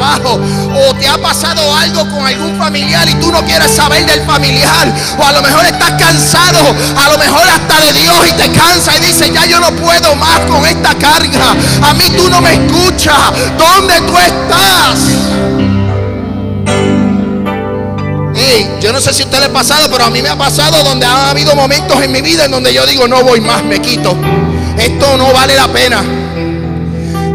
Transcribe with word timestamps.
o 0.00 0.94
te 0.94 1.08
ha 1.08 1.18
pasado 1.18 1.74
algo 1.76 2.08
con 2.10 2.26
algún 2.26 2.56
familiar 2.56 3.08
y 3.08 3.14
tú 3.14 3.30
no 3.32 3.44
quieres 3.44 3.70
saber 3.70 4.06
del 4.06 4.22
familiar 4.22 4.92
o 5.18 5.24
a 5.24 5.32
lo 5.32 5.42
mejor 5.42 5.66
estás 5.66 5.92
cansado, 5.92 6.60
a 6.96 7.08
lo 7.08 7.18
mejor 7.18 7.42
hasta 7.48 7.80
de 7.80 7.92
Dios 7.92 8.16
y 8.28 8.32
te 8.32 8.50
cansa 8.52 8.96
y 8.96 9.00
dices, 9.00 9.32
ya 9.32 9.46
yo 9.46 9.60
no 9.60 9.70
puedo 9.72 10.14
más 10.16 10.40
con 10.40 10.64
esta 10.66 10.94
carga. 10.94 11.54
A 11.82 11.94
mí 11.94 12.04
tú 12.16 12.28
no 12.28 12.40
me 12.40 12.54
escuchas. 12.54 13.32
¿Dónde 13.56 14.00
tú 14.02 14.16
estás? 14.18 14.98
yo 18.80 18.92
no 18.92 19.00
sé 19.00 19.12
si 19.12 19.22
usted 19.24 19.40
le 19.40 19.46
ha 19.46 19.52
pasado, 19.52 19.88
pero 19.90 20.04
a 20.04 20.10
mí 20.10 20.22
me 20.22 20.28
ha 20.28 20.36
pasado 20.36 20.82
donde 20.84 21.04
ha 21.04 21.30
habido 21.30 21.54
momentos 21.54 22.00
en 22.02 22.12
mi 22.12 22.22
vida 22.22 22.44
en 22.44 22.50
donde 22.52 22.72
yo 22.72 22.86
digo, 22.86 23.08
no 23.08 23.22
voy 23.22 23.40
más, 23.40 23.64
me 23.64 23.80
quito. 23.80 24.16
Esto 24.78 25.16
no 25.16 25.32
vale 25.32 25.56
la 25.56 25.68
pena. 25.68 26.02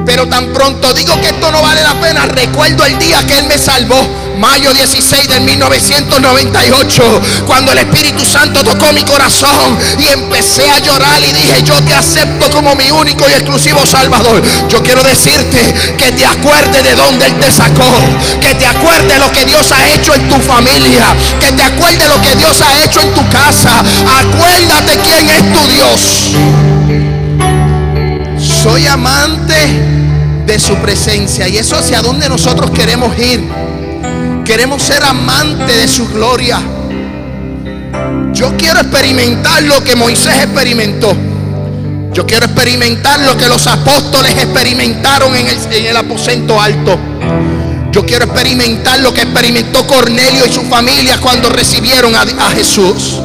Pero 0.05 0.27
tan 0.27 0.47
pronto 0.53 0.93
digo 0.93 1.19
que 1.21 1.29
esto 1.29 1.51
no 1.51 1.61
vale 1.61 1.81
la 1.81 1.99
pena, 1.99 2.25
recuerdo 2.25 2.85
el 2.85 2.97
día 2.99 3.25
que 3.25 3.37
Él 3.39 3.47
me 3.47 3.57
salvó 3.57 4.23
mayo 4.37 4.73
16 4.73 5.27
del 5.29 5.41
1998, 5.41 7.21
cuando 7.45 7.71
el 7.71 7.79
Espíritu 7.79 8.25
Santo 8.25 8.63
tocó 8.63 8.91
mi 8.93 9.03
corazón 9.03 9.77
y 9.99 10.07
empecé 10.07 10.69
a 10.69 10.79
llorar 10.79 11.21
y 11.21 11.31
dije, 11.31 11.63
yo 11.63 11.81
te 11.83 11.93
acepto 11.93 12.49
como 12.51 12.75
mi 12.75 12.89
único 12.91 13.27
y 13.29 13.33
exclusivo 13.33 13.85
Salvador. 13.85 14.41
Yo 14.69 14.81
quiero 14.83 15.03
decirte 15.03 15.73
que 15.97 16.11
te 16.11 16.25
acuerdes 16.25 16.83
de 16.83 16.95
dónde 16.95 17.27
Él 17.27 17.39
te 17.39 17.51
sacó, 17.51 17.89
que 18.41 18.55
te 18.55 18.65
acuerdes 18.65 19.19
lo 19.19 19.31
que 19.31 19.45
Dios 19.45 19.71
ha 19.71 19.87
hecho 19.89 20.13
en 20.13 20.27
tu 20.29 20.39
familia, 20.39 21.15
que 21.39 21.51
te 21.51 21.63
acuerdes 21.63 22.07
lo 22.07 22.21
que 22.21 22.35
Dios 22.35 22.61
ha 22.61 22.83
hecho 22.83 23.01
en 23.01 23.13
tu 23.13 23.29
casa. 23.29 23.83
Acuérdate 24.19 24.97
quién 24.99 25.29
es 25.29 25.53
tu 25.53 25.67
Dios. 25.67 26.62
Soy 28.63 28.87
amante 28.87 29.53
de 30.45 30.57
su 30.57 30.77
presencia 30.77 31.49
y 31.49 31.57
eso 31.57 31.75
hacia 31.75 32.01
donde 32.01 32.29
nosotros 32.29 32.71
queremos 32.71 33.11
ir. 33.19 33.43
Queremos 34.45 34.81
ser 34.81 35.03
amantes 35.03 35.81
de 35.81 35.85
su 35.85 36.07
gloria. 36.07 36.61
Yo 38.31 38.55
quiero 38.55 38.79
experimentar 38.79 39.63
lo 39.63 39.83
que 39.83 39.97
Moisés 39.97 40.35
experimentó. 40.37 41.13
Yo 42.13 42.25
quiero 42.25 42.45
experimentar 42.45 43.19
lo 43.19 43.35
que 43.35 43.49
los 43.49 43.67
apóstoles 43.67 44.31
experimentaron 44.31 45.35
en 45.35 45.47
el, 45.69 45.97
aposento 45.97 46.61
alto. 46.61 46.97
Yo 47.91 48.05
quiero 48.05 48.23
experimentar 48.23 49.01
lo 49.01 49.13
que 49.13 49.23
experimentó 49.23 49.85
Cornelio 49.85 50.45
y 50.45 50.53
su 50.53 50.61
familia 50.61 51.19
cuando 51.19 51.49
recibieron 51.49 52.15
a 52.15 52.49
Jesús. 52.51 53.19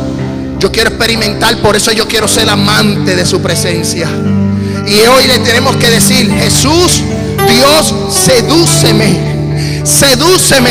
Yo 0.58 0.72
quiero 0.72 0.90
experimentar, 0.90 1.58
por 1.58 1.76
eso 1.76 1.92
yo 1.92 2.08
quiero 2.08 2.26
ser 2.26 2.50
amante 2.50 3.14
de 3.14 3.24
su 3.24 3.40
presencia. 3.40 4.10
Y 4.88 5.06
hoy 5.06 5.26
le 5.26 5.38
tenemos 5.40 5.76
que 5.76 5.90
decir, 5.90 6.32
Jesús, 6.32 7.02
Dios, 7.46 7.94
sedúceme 8.10 9.28
sedúceme. 9.88 10.70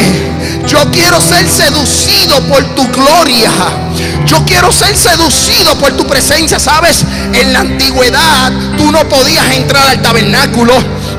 Yo 0.68 0.80
quiero 0.92 1.20
ser 1.20 1.48
seducido 1.50 2.40
por 2.48 2.64
tu 2.76 2.88
gloria. 2.90 3.52
Yo 4.26 4.44
quiero 4.46 4.72
ser 4.72 4.96
seducido 4.96 5.78
por 5.80 5.94
tu 5.94 6.06
presencia. 6.06 6.60
Sabes, 6.60 7.04
en 7.34 7.54
la 7.54 7.60
antigüedad 7.60 8.52
tú 8.78 8.92
no 8.92 9.08
podías 9.10 9.50
entrar 9.54 9.88
al 9.88 10.02
tabernáculo 10.02 10.74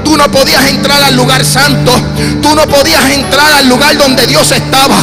Tú 0.08 0.16
no 0.16 0.30
podías 0.30 0.66
entrar 0.68 1.02
al 1.02 1.16
lugar 1.16 1.44
santo. 1.44 1.92
Tú 2.40 2.54
no 2.54 2.66
podías 2.66 3.10
entrar 3.10 3.52
al 3.58 3.68
lugar 3.68 3.94
donde 3.98 4.26
Dios 4.26 4.50
estaba. 4.52 4.96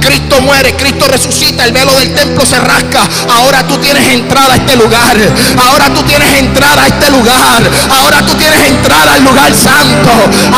Cristo 0.00 0.40
muere, 0.40 0.74
Cristo 0.74 1.06
resucita, 1.06 1.66
el 1.66 1.72
velo 1.72 1.92
del 1.98 2.14
templo 2.14 2.46
se 2.46 2.58
rasca. 2.58 3.02
Ahora 3.36 3.66
tú 3.66 3.76
tienes 3.76 4.02
entrada 4.14 4.54
a 4.54 4.56
este 4.56 4.74
lugar. 4.76 5.18
Ahora 5.62 5.92
tú 5.92 6.02
tienes 6.04 6.38
entrada 6.38 6.84
a 6.84 6.86
este 6.86 7.10
lugar. 7.10 7.70
Ahora 8.00 8.24
tú 8.24 8.32
tienes 8.32 8.66
entrada 8.66 9.12
al 9.12 9.24
lugar 9.24 9.52
santo. 9.52 10.10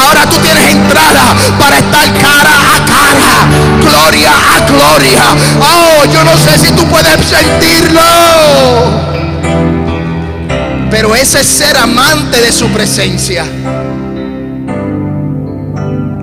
Ahora 0.07 0.31
tú 0.31 0.37
tienes 0.37 0.71
entrada 0.71 1.35
para 1.59 1.79
estar 1.79 2.13
cara 2.23 2.55
a 2.77 2.85
cara. 2.87 3.49
Gloria 3.83 4.31
a 4.31 4.61
gloria. 4.61 5.25
Oh, 5.61 6.05
yo 6.05 6.23
no 6.23 6.39
sé 6.39 6.57
si 6.57 6.71
tú 6.71 6.87
puedes 6.87 7.17
sentirlo. 7.27 9.09
Pero 10.91 11.15
ese 11.15 11.41
es 11.41 11.47
ser 11.47 11.77
amante 11.77 12.41
de 12.41 12.51
su 12.51 12.69
presencia. 12.69 13.45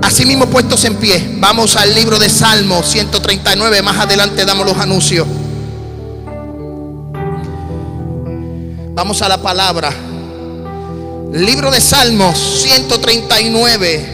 Así 0.06 0.24
mismo 0.24 0.46
puestos 0.46 0.86
en 0.86 0.98
pie, 0.98 1.32
vamos 1.40 1.76
al 1.76 1.96
libro 1.96 2.20
de 2.20 2.30
Salmos 2.30 2.88
139, 2.92 3.82
más 3.82 3.98
adelante 3.98 4.46
damos 4.46 4.68
los 4.68 4.78
anuncios. 4.78 5.26
Vamos 8.94 9.24
a 9.24 9.30
la 9.30 9.42
palabra. 9.42 9.92
Libro 11.34 11.72
de 11.72 11.82
Salmos 11.82 12.38
139, 12.38 14.06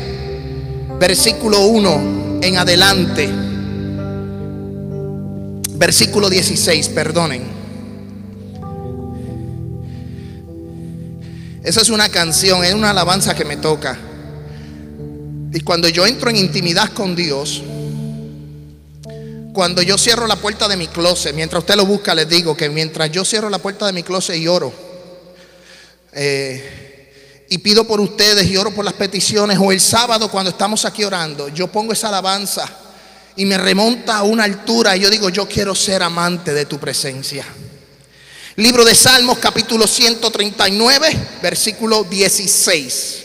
versículo 0.97 1.65
1 1.65 2.39
en 2.41 2.57
adelante. 2.57 3.29
Versículo 5.73 6.29
16, 6.29 6.87
perdonen. 6.87 7.43
Esa 11.61 11.81
es 11.81 11.89
una 11.89 12.07
canción, 12.07 12.63
es 12.63 12.73
una 12.73 12.91
alabanza 12.91 13.35
que 13.35 13.43
me 13.43 13.57
toca. 13.57 13.99
Y 15.53 15.59
cuando 15.61 15.89
yo 15.89 16.05
entro 16.07 16.29
en 16.29 16.37
intimidad 16.37 16.93
con 16.93 17.15
Dios, 17.15 17.61
cuando 19.53 19.81
yo 19.81 19.97
cierro 19.97 20.25
la 20.25 20.37
puerta 20.37 20.67
de 20.69 20.77
mi 20.77 20.87
closet, 20.87 21.35
mientras 21.35 21.59
usted 21.59 21.75
lo 21.75 21.85
busca, 21.85 22.15
les 22.15 22.29
digo 22.29 22.55
que 22.55 22.69
mientras 22.69 23.11
yo 23.11 23.25
cierro 23.25 23.49
la 23.49 23.57
puerta 23.57 23.85
de 23.85 23.93
mi 23.93 24.01
closet 24.01 24.37
y 24.37 24.47
oro, 24.47 24.71
eh, 26.13 27.45
y 27.49 27.57
pido 27.57 27.85
por 27.85 27.99
ustedes 27.99 28.49
y 28.49 28.55
oro 28.55 28.71
por 28.73 28.85
las 28.85 28.93
peticiones, 28.93 29.57
o 29.59 29.73
el 29.73 29.81
sábado 29.81 30.31
cuando 30.31 30.51
estamos 30.51 30.85
aquí 30.85 31.03
orando, 31.03 31.49
yo 31.49 31.67
pongo 31.67 31.91
esa 31.91 32.07
alabanza 32.07 32.69
y 33.35 33.45
me 33.45 33.57
remonta 33.57 34.19
a 34.19 34.23
una 34.23 34.45
altura 34.45 34.95
y 34.95 35.01
yo 35.01 35.09
digo, 35.09 35.29
yo 35.29 35.49
quiero 35.49 35.75
ser 35.75 36.01
amante 36.01 36.53
de 36.53 36.65
tu 36.65 36.79
presencia. 36.79 37.45
Libro 38.55 38.85
de 38.85 38.95
Salmos 38.95 39.37
capítulo 39.39 39.85
139, 39.85 41.17
versículo 41.41 42.05
16. 42.05 43.20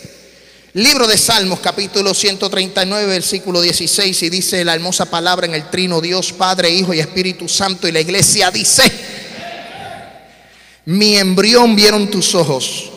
Libro 0.77 1.07
de 1.07 1.17
Salmos 1.17 1.59
capítulo 1.59 2.13
139, 2.13 3.07
versículo 3.07 3.61
16 3.61 4.21
y 4.21 4.29
dice 4.29 4.63
la 4.63 4.75
hermosa 4.75 5.09
palabra 5.09 5.47
en 5.47 5.55
el 5.55 5.71
trino 5.71 5.99
Dios, 6.01 6.31
Padre, 6.33 6.69
Hijo 6.69 6.93
y 6.93 6.99
Espíritu 6.99 7.49
Santo 7.49 7.87
y 7.87 7.91
la 7.91 7.99
iglesia 7.99 8.51
dice, 8.51 8.83
mi 10.85 11.17
embrión 11.17 11.75
vieron 11.75 12.11
tus 12.11 12.35
ojos 12.35 12.91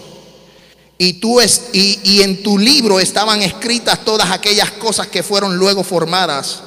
y, 0.99 1.15
tú 1.15 1.41
es, 1.41 1.71
y, 1.73 1.99
y 2.05 2.21
en 2.21 2.43
tu 2.43 2.59
libro 2.59 3.01
estaban 3.01 3.41
escritas 3.41 4.05
todas 4.05 4.31
aquellas 4.31 4.73
cosas 4.73 5.07
que 5.07 5.23
fueron 5.23 5.57
luego 5.57 5.83
formadas 5.83 6.61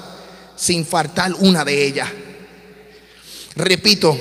sin 0.55 0.83
faltar 0.83 1.31
una 1.35 1.63
de 1.63 1.85
ellas. 1.85 2.09
Repito, 3.55 4.17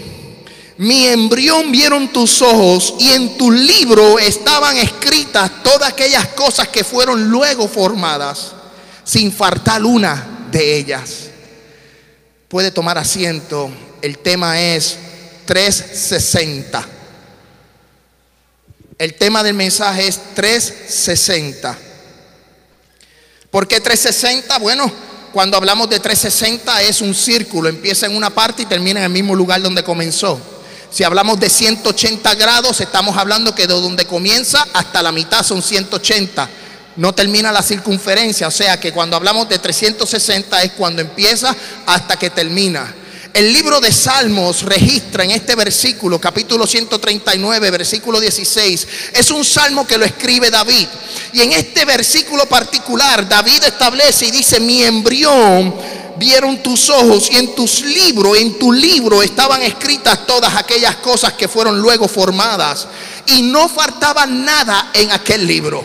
mi 0.82 1.06
embrión 1.06 1.70
vieron 1.70 2.12
tus 2.12 2.42
ojos 2.42 2.94
y 2.98 3.12
en 3.12 3.38
tu 3.38 3.52
libro 3.52 4.18
estaban 4.18 4.76
escritas 4.76 5.62
todas 5.62 5.92
aquellas 5.92 6.26
cosas 6.28 6.66
que 6.66 6.82
fueron 6.82 7.30
luego 7.30 7.68
formadas, 7.68 8.50
sin 9.04 9.32
faltar 9.32 9.84
una 9.84 10.48
de 10.50 10.76
ellas. 10.78 11.28
Puede 12.48 12.72
tomar 12.72 12.98
asiento, 12.98 13.70
el 14.02 14.18
tema 14.18 14.60
es 14.60 14.98
360. 15.44 16.84
El 18.98 19.14
tema 19.14 19.44
del 19.44 19.54
mensaje 19.54 20.08
es 20.08 20.20
360. 20.34 21.78
¿Por 23.52 23.68
qué 23.68 23.78
360? 23.78 24.58
Bueno, 24.58 24.90
cuando 25.32 25.56
hablamos 25.56 25.88
de 25.88 26.00
360 26.00 26.82
es 26.82 27.00
un 27.00 27.14
círculo, 27.14 27.68
empieza 27.68 28.06
en 28.06 28.16
una 28.16 28.30
parte 28.30 28.62
y 28.62 28.66
termina 28.66 28.98
en 28.98 29.04
el 29.04 29.12
mismo 29.12 29.36
lugar 29.36 29.62
donde 29.62 29.84
comenzó. 29.84 30.51
Si 30.92 31.04
hablamos 31.04 31.40
de 31.40 31.48
180 31.48 32.34
grados, 32.34 32.78
estamos 32.82 33.16
hablando 33.16 33.54
que 33.54 33.66
de 33.66 33.72
donde 33.72 34.04
comienza 34.04 34.66
hasta 34.74 35.02
la 35.02 35.10
mitad 35.10 35.42
son 35.42 35.62
180. 35.62 36.46
No 36.96 37.14
termina 37.14 37.50
la 37.50 37.62
circunferencia, 37.62 38.46
o 38.46 38.50
sea 38.50 38.78
que 38.78 38.92
cuando 38.92 39.16
hablamos 39.16 39.48
de 39.48 39.58
360 39.58 40.62
es 40.62 40.72
cuando 40.72 41.00
empieza 41.00 41.56
hasta 41.86 42.18
que 42.18 42.28
termina. 42.28 42.94
El 43.32 43.54
libro 43.54 43.80
de 43.80 43.90
Salmos 43.90 44.64
registra 44.64 45.24
en 45.24 45.30
este 45.30 45.54
versículo, 45.54 46.20
capítulo 46.20 46.66
139, 46.66 47.70
versículo 47.70 48.20
16, 48.20 48.88
es 49.14 49.30
un 49.30 49.46
salmo 49.46 49.86
que 49.86 49.96
lo 49.96 50.04
escribe 50.04 50.50
David. 50.50 50.86
Y 51.32 51.40
en 51.40 51.52
este 51.52 51.86
versículo 51.86 52.44
particular, 52.44 53.26
David 53.26 53.64
establece 53.64 54.26
y 54.26 54.30
dice, 54.30 54.60
mi 54.60 54.82
embrión 54.82 55.74
vieron 56.16 56.62
tus 56.62 56.90
ojos 56.90 57.30
y 57.30 57.36
en 57.36 57.54
tus 57.54 57.82
libros, 57.82 58.36
en 58.38 58.58
tu 58.58 58.72
libro 58.72 59.22
estaban 59.22 59.62
escritas 59.62 60.26
todas 60.26 60.54
aquellas 60.56 60.96
cosas 60.96 61.32
que 61.34 61.48
fueron 61.48 61.80
luego 61.80 62.08
formadas 62.08 62.86
y 63.26 63.42
no 63.42 63.68
faltaba 63.68 64.26
nada 64.26 64.90
en 64.94 65.10
aquel 65.12 65.46
libro. 65.46 65.84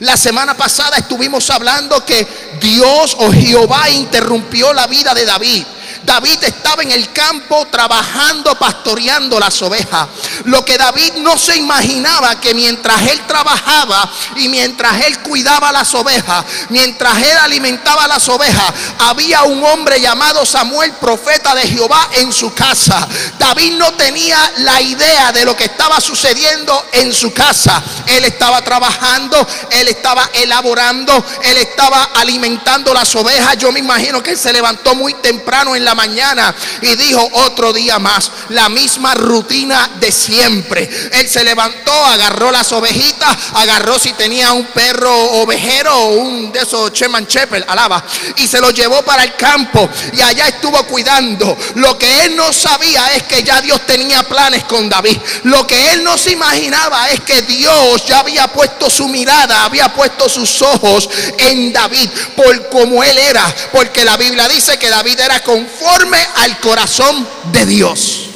La 0.00 0.16
semana 0.16 0.56
pasada 0.56 0.96
estuvimos 0.96 1.48
hablando 1.50 2.04
que 2.04 2.26
Dios 2.60 3.16
o 3.20 3.30
Jehová 3.32 3.88
interrumpió 3.90 4.72
la 4.72 4.86
vida 4.86 5.14
de 5.14 5.24
David. 5.24 5.64
David 6.04 6.42
estaba 6.42 6.82
en 6.82 6.90
el 6.90 7.12
campo 7.12 7.66
trabajando, 7.70 8.54
pastoreando 8.56 9.38
las 9.38 9.60
ovejas. 9.62 10.08
Lo 10.44 10.64
que 10.64 10.76
David 10.76 11.14
no 11.18 11.38
se 11.38 11.56
imaginaba 11.56 12.40
que 12.40 12.54
mientras 12.54 13.02
él 13.02 13.20
trabajaba 13.26 14.10
y 14.36 14.48
mientras 14.48 15.04
él 15.04 15.20
cuidaba 15.20 15.70
las 15.70 15.94
ovejas, 15.94 16.44
mientras 16.70 17.16
él 17.18 17.36
alimentaba 17.40 18.08
las 18.08 18.28
ovejas, 18.28 18.72
había 18.98 19.42
un 19.44 19.64
hombre 19.64 20.00
llamado 20.00 20.44
Samuel, 20.44 20.92
profeta 20.94 21.54
de 21.54 21.62
Jehová, 21.62 22.08
en 22.14 22.32
su 22.32 22.52
casa. 22.52 23.06
David 23.38 23.74
no 23.74 23.92
tenía 23.92 24.52
la 24.58 24.80
idea 24.80 25.32
de 25.32 25.44
lo 25.44 25.56
que 25.56 25.64
estaba 25.64 26.00
sucediendo 26.00 26.86
en 26.92 27.12
su 27.12 27.32
casa. 27.32 27.82
Él 28.06 28.24
estaba 28.24 28.62
trabajando, 28.62 29.46
él 29.70 29.88
estaba 29.88 30.28
elaborando, 30.34 31.24
él 31.44 31.58
estaba 31.58 32.10
alimentando 32.14 32.92
las 32.92 33.14
ovejas. 33.14 33.56
Yo 33.58 33.70
me 33.72 33.80
imagino 33.80 34.22
que 34.22 34.30
él 34.30 34.38
se 34.38 34.52
levantó 34.52 34.94
muy 34.94 35.14
temprano 35.14 35.76
en 35.76 35.84
la 35.84 35.91
mañana 35.94 36.54
y 36.80 36.94
dijo 36.96 37.28
otro 37.32 37.72
día 37.72 37.98
más, 37.98 38.30
la 38.50 38.68
misma 38.68 39.14
rutina 39.14 39.90
de 40.00 40.12
siempre. 40.12 40.88
Él 41.12 41.28
se 41.28 41.44
levantó, 41.44 41.92
agarró 41.92 42.50
las 42.50 42.72
ovejitas, 42.72 43.36
agarró 43.54 43.98
si 43.98 44.12
tenía 44.12 44.52
un 44.52 44.64
perro 44.66 45.14
ovejero 45.42 45.96
o 45.96 46.08
un 46.14 46.52
de 46.52 46.60
esos 46.60 46.92
Cheman 46.92 47.26
Shepherd, 47.26 47.64
alaba, 47.68 48.04
y 48.36 48.46
se 48.46 48.60
lo 48.60 48.70
llevó 48.70 49.02
para 49.02 49.24
el 49.24 49.34
campo 49.36 49.88
y 50.12 50.20
allá 50.20 50.48
estuvo 50.48 50.82
cuidando. 50.84 51.56
Lo 51.76 51.98
que 51.98 52.24
él 52.24 52.36
no 52.36 52.52
sabía 52.52 53.12
es 53.14 53.24
que 53.24 53.42
ya 53.42 53.60
Dios 53.60 53.86
tenía 53.86 54.22
planes 54.22 54.64
con 54.64 54.88
David. 54.88 55.18
Lo 55.44 55.66
que 55.66 55.92
él 55.92 56.04
no 56.04 56.16
se 56.18 56.32
imaginaba 56.32 57.10
es 57.10 57.20
que 57.20 57.42
Dios 57.42 58.04
ya 58.06 58.20
había 58.20 58.48
puesto 58.48 58.90
su 58.90 59.08
mirada, 59.08 59.64
había 59.64 59.92
puesto 59.92 60.28
sus 60.28 60.62
ojos 60.62 61.08
en 61.38 61.72
David 61.72 62.08
por 62.36 62.68
como 62.68 63.02
él 63.02 63.18
era, 63.18 63.44
porque 63.72 64.04
la 64.04 64.16
Biblia 64.16 64.48
dice 64.48 64.78
que 64.78 64.90
David 64.90 65.20
era 65.20 65.42
conforme 65.82 66.18
al 66.36 66.60
corazón 66.60 67.26
de 67.52 67.66
Dios. 67.66 68.26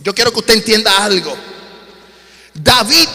Yo 0.00 0.14
quiero 0.14 0.32
que 0.32 0.38
usted 0.38 0.54
entienda 0.54 1.04
algo. 1.04 1.36
David 2.54 3.08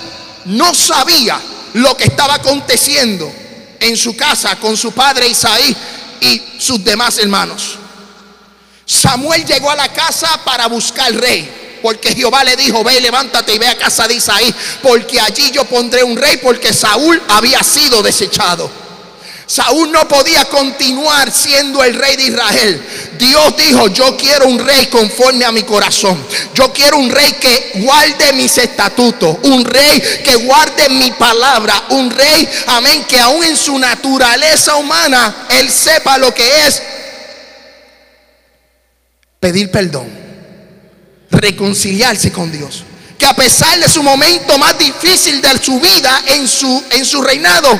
no 0.45 0.73
sabía 0.75 1.39
lo 1.73 1.95
que 1.95 2.05
estaba 2.05 2.35
aconteciendo 2.35 3.31
en 3.79 3.95
su 3.95 4.15
casa 4.15 4.57
con 4.57 4.75
su 4.75 4.91
padre 4.91 5.27
Isaí 5.27 5.75
y 6.19 6.41
sus 6.59 6.83
demás 6.83 7.17
hermanos. 7.17 7.77
Samuel 8.85 9.45
llegó 9.45 9.71
a 9.71 9.75
la 9.75 9.91
casa 9.93 10.41
para 10.43 10.67
buscar 10.67 11.13
rey. 11.13 11.59
Porque 11.81 12.13
Jehová 12.13 12.43
le 12.43 12.55
dijo, 12.55 12.83
ve, 12.83 13.01
levántate 13.01 13.55
y 13.55 13.57
ve 13.57 13.67
a 13.67 13.75
casa 13.75 14.07
de 14.07 14.13
Isaí, 14.13 14.53
porque 14.83 15.19
allí 15.19 15.49
yo 15.49 15.65
pondré 15.65 16.03
un 16.03 16.15
rey, 16.15 16.37
porque 16.37 16.73
Saúl 16.73 17.19
había 17.27 17.63
sido 17.63 18.03
desechado. 18.03 18.69
Saúl 19.51 19.91
no 19.91 20.07
podía 20.07 20.45
continuar 20.45 21.29
siendo 21.29 21.83
el 21.83 21.93
rey 21.95 22.15
de 22.15 22.23
Israel. 22.23 22.81
Dios 23.17 23.53
dijo, 23.57 23.89
yo 23.89 24.15
quiero 24.15 24.47
un 24.47 24.57
rey 24.57 24.85
conforme 24.85 25.43
a 25.43 25.51
mi 25.51 25.63
corazón. 25.63 26.25
Yo 26.53 26.71
quiero 26.71 26.97
un 26.97 27.09
rey 27.09 27.33
que 27.33 27.71
guarde 27.83 28.31
mis 28.31 28.57
estatutos. 28.57 29.39
Un 29.43 29.65
rey 29.65 30.01
que 30.23 30.37
guarde 30.37 30.87
mi 30.91 31.11
palabra. 31.11 31.83
Un 31.89 32.09
rey, 32.11 32.47
amén, 32.67 33.03
que 33.03 33.19
aún 33.19 33.43
en 33.43 33.57
su 33.57 33.77
naturaleza 33.77 34.77
humana, 34.77 35.47
él 35.49 35.69
sepa 35.69 36.17
lo 36.17 36.33
que 36.33 36.67
es 36.67 36.81
pedir 39.37 39.69
perdón. 39.69 40.07
Reconciliarse 41.29 42.31
con 42.31 42.53
Dios. 42.53 42.85
Que 43.17 43.25
a 43.25 43.35
pesar 43.35 43.77
de 43.81 43.89
su 43.89 44.01
momento 44.01 44.57
más 44.57 44.79
difícil 44.79 45.41
de 45.41 45.61
su 45.61 45.77
vida 45.81 46.23
en 46.27 46.47
su, 46.47 46.85
en 46.91 47.05
su 47.05 47.21
reinado, 47.21 47.77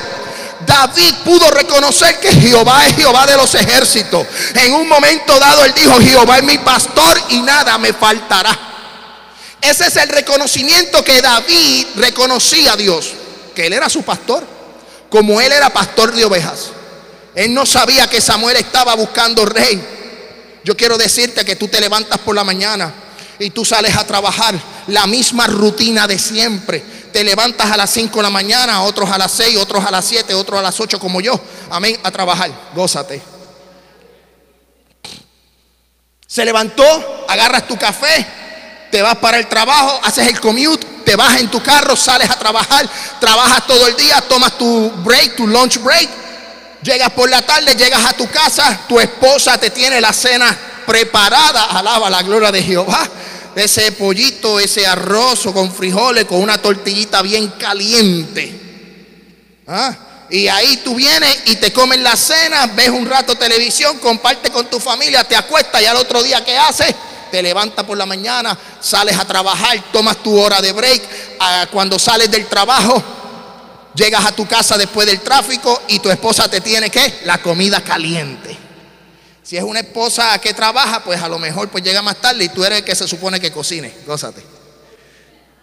David 0.66 1.14
pudo 1.24 1.50
reconocer 1.50 2.18
que 2.20 2.32
Jehová 2.32 2.86
es 2.86 2.96
Jehová 2.96 3.26
de 3.26 3.36
los 3.36 3.54
ejércitos. 3.54 4.26
En 4.54 4.72
un 4.74 4.88
momento 4.88 5.38
dado 5.38 5.64
él 5.64 5.72
dijo, 5.74 5.98
Jehová 6.00 6.38
es 6.38 6.44
mi 6.44 6.58
pastor 6.58 7.20
y 7.30 7.40
nada 7.40 7.78
me 7.78 7.92
faltará. 7.92 8.58
Ese 9.60 9.86
es 9.86 9.96
el 9.96 10.08
reconocimiento 10.08 11.04
que 11.04 11.22
David 11.22 11.86
reconocía 11.96 12.72
a 12.72 12.76
Dios, 12.76 13.12
que 13.54 13.66
él 13.66 13.72
era 13.72 13.88
su 13.88 14.02
pastor, 14.02 14.44
como 15.08 15.40
él 15.40 15.52
era 15.52 15.70
pastor 15.70 16.12
de 16.12 16.24
ovejas. 16.24 16.70
Él 17.34 17.54
no 17.54 17.64
sabía 17.64 18.08
que 18.08 18.20
Samuel 18.20 18.56
estaba 18.56 18.94
buscando 18.94 19.44
rey. 19.46 19.80
Yo 20.64 20.76
quiero 20.76 20.98
decirte 20.98 21.44
que 21.44 21.56
tú 21.56 21.68
te 21.68 21.80
levantas 21.80 22.18
por 22.18 22.34
la 22.34 22.44
mañana 22.44 22.92
y 23.38 23.50
tú 23.50 23.64
sales 23.64 23.96
a 23.96 24.06
trabajar 24.06 24.54
la 24.88 25.06
misma 25.06 25.46
rutina 25.46 26.06
de 26.06 26.18
siempre 26.18 26.82
te 27.12 27.22
levantas 27.22 27.70
a 27.70 27.76
las 27.76 27.90
5 27.90 28.16
de 28.16 28.22
la 28.22 28.30
mañana, 28.30 28.82
otros 28.82 29.10
a 29.10 29.18
las 29.18 29.30
6, 29.32 29.56
otros 29.58 29.84
a 29.84 29.90
las 29.90 30.04
7, 30.04 30.34
otros 30.34 30.58
a 30.58 30.62
las 30.62 30.78
8 30.80 30.98
como 30.98 31.20
yo. 31.20 31.38
Amén, 31.70 31.98
a 32.02 32.10
trabajar. 32.10 32.50
Gózate. 32.74 33.22
Se 36.26 36.44
levantó, 36.44 37.26
agarras 37.28 37.68
tu 37.68 37.76
café, 37.76 38.26
te 38.90 39.02
vas 39.02 39.16
para 39.16 39.38
el 39.38 39.46
trabajo, 39.46 40.00
haces 40.02 40.28
el 40.28 40.40
commute, 40.40 40.86
te 41.04 41.14
vas 41.14 41.38
en 41.38 41.50
tu 41.50 41.62
carro, 41.62 41.94
sales 41.94 42.30
a 42.30 42.38
trabajar, 42.38 42.88
trabajas 43.20 43.66
todo 43.66 43.86
el 43.86 43.96
día, 43.96 44.20
tomas 44.22 44.56
tu 44.56 44.90
break, 45.04 45.36
tu 45.36 45.46
lunch 45.46 45.78
break, 45.82 46.08
llegas 46.82 47.10
por 47.10 47.28
la 47.28 47.42
tarde, 47.42 47.74
llegas 47.74 48.02
a 48.04 48.14
tu 48.14 48.26
casa, 48.30 48.80
tu 48.88 48.98
esposa 48.98 49.58
te 49.58 49.68
tiene 49.68 50.00
la 50.00 50.12
cena 50.14 50.56
preparada, 50.86 51.64
alaba 51.64 52.08
la 52.08 52.22
gloria 52.22 52.50
de 52.50 52.62
Jehová 52.62 53.06
ese 53.54 53.92
pollito, 53.92 54.58
ese 54.58 54.86
arroz 54.86 55.44
con 55.52 55.72
frijoles, 55.72 56.24
con 56.24 56.40
una 56.40 56.58
tortillita 56.58 57.22
bien 57.22 57.48
caliente. 57.58 58.60
¿Ah? 59.66 59.96
Y 60.30 60.48
ahí 60.48 60.78
tú 60.78 60.94
vienes 60.94 61.42
y 61.46 61.56
te 61.56 61.72
comes 61.72 62.00
la 62.00 62.16
cena, 62.16 62.66
ves 62.68 62.88
un 62.88 63.06
rato 63.06 63.34
televisión, 63.36 63.98
comparte 63.98 64.50
con 64.50 64.66
tu 64.66 64.80
familia, 64.80 65.24
te 65.24 65.36
acuestas 65.36 65.82
y 65.82 65.84
al 65.84 65.96
otro 65.96 66.22
día 66.22 66.42
¿qué 66.42 66.56
haces? 66.56 66.94
Te 67.30 67.42
levantas 67.42 67.84
por 67.84 67.98
la 67.98 68.06
mañana, 68.06 68.56
sales 68.80 69.18
a 69.18 69.26
trabajar, 69.26 69.82
tomas 69.92 70.22
tu 70.22 70.38
hora 70.38 70.60
de 70.60 70.72
break. 70.72 71.02
Ah, 71.38 71.66
cuando 71.70 71.98
sales 71.98 72.30
del 72.30 72.46
trabajo, 72.46 73.02
llegas 73.94 74.24
a 74.24 74.32
tu 74.32 74.46
casa 74.46 74.76
después 74.78 75.06
del 75.06 75.20
tráfico 75.20 75.82
y 75.88 75.98
tu 75.98 76.10
esposa 76.10 76.48
te 76.48 76.60
tiene 76.60 76.90
que 76.90 77.20
la 77.24 77.38
comida 77.38 77.82
caliente. 77.82 78.61
Si 79.42 79.56
es 79.56 79.64
una 79.64 79.80
esposa 79.80 80.38
que 80.38 80.54
trabaja, 80.54 81.02
pues 81.02 81.20
a 81.20 81.28
lo 81.28 81.38
mejor 81.38 81.68
pues 81.68 81.82
llega 81.82 82.00
más 82.00 82.16
tarde 82.16 82.44
y 82.44 82.48
tú 82.48 82.64
eres 82.64 82.78
el 82.78 82.84
que 82.84 82.94
se 82.94 83.08
supone 83.08 83.40
que 83.40 83.50
cocine. 83.50 83.92
Gózate. 84.06 84.42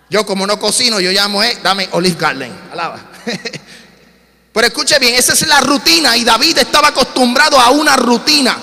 Yo 0.10 0.26
como 0.26 0.46
no 0.46 0.60
cocino, 0.60 1.00
yo 1.00 1.12
llamo, 1.12 1.42
eh, 1.44 1.58
dame 1.64 1.88
Olive 1.92 2.18
Garden. 2.20 2.52
Alaba. 2.72 3.00
Pero 4.54 4.68
escuche 4.68 4.98
bien, 5.00 5.16
esa 5.16 5.34
es 5.34 5.48
la 5.48 5.62
rutina 5.62 6.18
y 6.18 6.24
David 6.24 6.58
estaba 6.58 6.90
acostumbrado 6.90 7.60
a 7.60 7.70
una 7.70 7.96
rutina. 7.96 8.58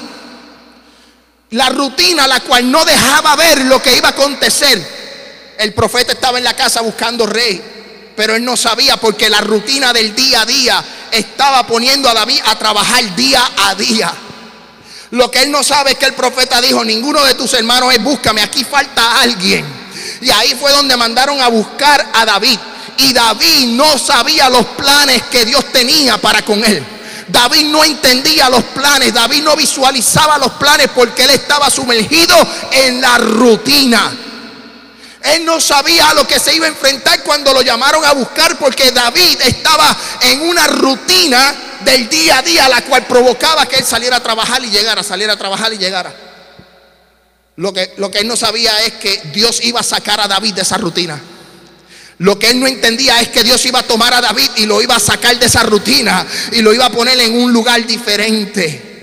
La 1.51 1.69
rutina 1.69 2.27
la 2.27 2.41
cual 2.41 2.71
no 2.71 2.85
dejaba 2.85 3.37
ver 3.37 3.65
lo 3.67 3.81
que 3.81 3.97
iba 3.97 4.09
a 4.09 4.13
acontecer. 4.13 4.97
El 5.59 5.73
profeta 5.73 6.13
estaba 6.13 6.39
en 6.39 6.45
la 6.45 6.55
casa 6.55 6.83
buscando 6.83 7.25
rey, 7.25 8.13
pero 8.17 8.35
él 8.35 8.45
no 8.45 8.57
sabía 8.57 8.97
porque 8.99 9.31
la 9.31 9.41
rutina 9.41 9.93
del 9.93 10.15
día 10.15 10.43
a 10.43 10.47
día 10.47 10.85
estaba 11.13 11.67
poniendo 11.67 12.11
a 12.11 12.15
David 12.15 12.41
a 12.45 12.59
trabajar 12.59 13.15
día 13.15 13.43
a 13.57 13.75
día. 13.77 14.13
Lo 15.17 15.31
que 15.31 15.43
él 15.43 15.51
no 15.51 15.63
sabe 15.63 15.93
es 15.93 15.99
que 15.99 16.05
el 16.05 16.13
profeta 16.13 16.61
dijo, 16.61 16.85
ninguno 16.85 17.25
de 17.25 17.33
tus 17.33 17.55
hermanos 17.55 17.93
es 17.95 18.03
búscame, 18.03 18.43
aquí 18.43 18.65
falta 18.65 19.23
alguien. 19.23 19.65
Y 20.21 20.31
ahí 20.31 20.55
fue 20.61 20.71
donde 20.73 20.95
mandaron 20.95 21.41
a 21.41 21.49
buscar 21.49 22.07
a 22.13 22.27
David. 22.27 22.59
Y 22.99 23.15
David 23.15 23.69
no 23.69 23.97
sabía 23.97 24.51
los 24.51 24.67
planes 24.67 25.23
que 25.31 25.47
Dios 25.47 25.73
tenía 25.73 26.19
para 26.19 26.43
con 26.43 26.63
él. 26.63 26.85
David 27.29 27.65
no 27.69 27.83
entendía 27.83 28.51
los 28.51 28.63
planes, 28.63 29.15
David 29.15 29.43
no 29.43 29.57
visualizaba 29.57 30.37
los 30.37 30.53
planes 30.53 30.89
porque 30.95 31.25
él 31.25 31.31
estaba 31.31 31.71
sumergido 31.71 32.37
en 32.71 33.01
la 33.01 33.17
rutina. 33.17 34.15
Él 35.23 35.47
no 35.47 35.63
sabía 35.63 36.11
a 36.11 36.15
lo 36.15 36.27
que 36.27 36.39
se 36.39 36.55
iba 36.55 36.67
a 36.67 36.69
enfrentar 36.69 37.23
cuando 37.23 37.55
lo 37.55 37.63
llamaron 37.63 38.05
a 38.05 38.13
buscar 38.13 38.59
porque 38.59 38.91
David 38.93 39.41
estaba 39.41 39.97
en 40.21 40.43
una 40.43 40.67
rutina 40.67 41.55
del 41.85 42.09
día 42.09 42.39
a 42.39 42.43
día, 42.43 42.69
la 42.69 42.83
cual 42.83 43.07
provocaba 43.07 43.67
que 43.67 43.77
él 43.77 43.85
saliera 43.85 44.17
a 44.17 44.23
trabajar 44.23 44.65
y 44.65 44.71
llegara, 44.71 45.03
saliera 45.03 45.35
a 45.35 45.37
trabajar 45.37 45.73
y 45.73 45.79
llegara. 45.79 46.15
Lo 47.57 47.73
que, 47.73 47.93
lo 47.97 48.11
que 48.11 48.19
él 48.19 48.29
no 48.29 48.37
sabía 48.37 48.83
es 48.83 48.95
que 48.95 49.21
Dios 49.33 49.61
iba 49.63 49.81
a 49.81 49.83
sacar 49.83 50.21
a 50.21 50.29
David 50.29 50.55
de 50.55 50.63
esa 50.63 50.77
rutina. 50.77 51.21
Lo 52.19 52.39
que 52.39 52.51
él 52.51 52.61
no 52.61 52.67
entendía 52.67 53.21
es 53.21 53.29
que 53.29 53.45
Dios 53.45 53.65
iba 53.67 53.81
a 53.81 53.83
tomar 53.83 54.15
a 54.15 54.21
David 54.21 54.51
y 54.57 54.67
lo 54.67 54.81
iba 54.81 54.97
a 54.97 55.01
sacar 55.01 55.39
de 55.39 55.47
esa 55.47 55.63
rutina 55.63 56.27
y 56.53 56.63
lo 56.63 56.73
iba 56.73 56.87
a 56.87 56.91
poner 56.91 57.19
en 57.21 57.35
un 57.37 57.53
lugar 57.53 57.87
diferente. 57.87 58.96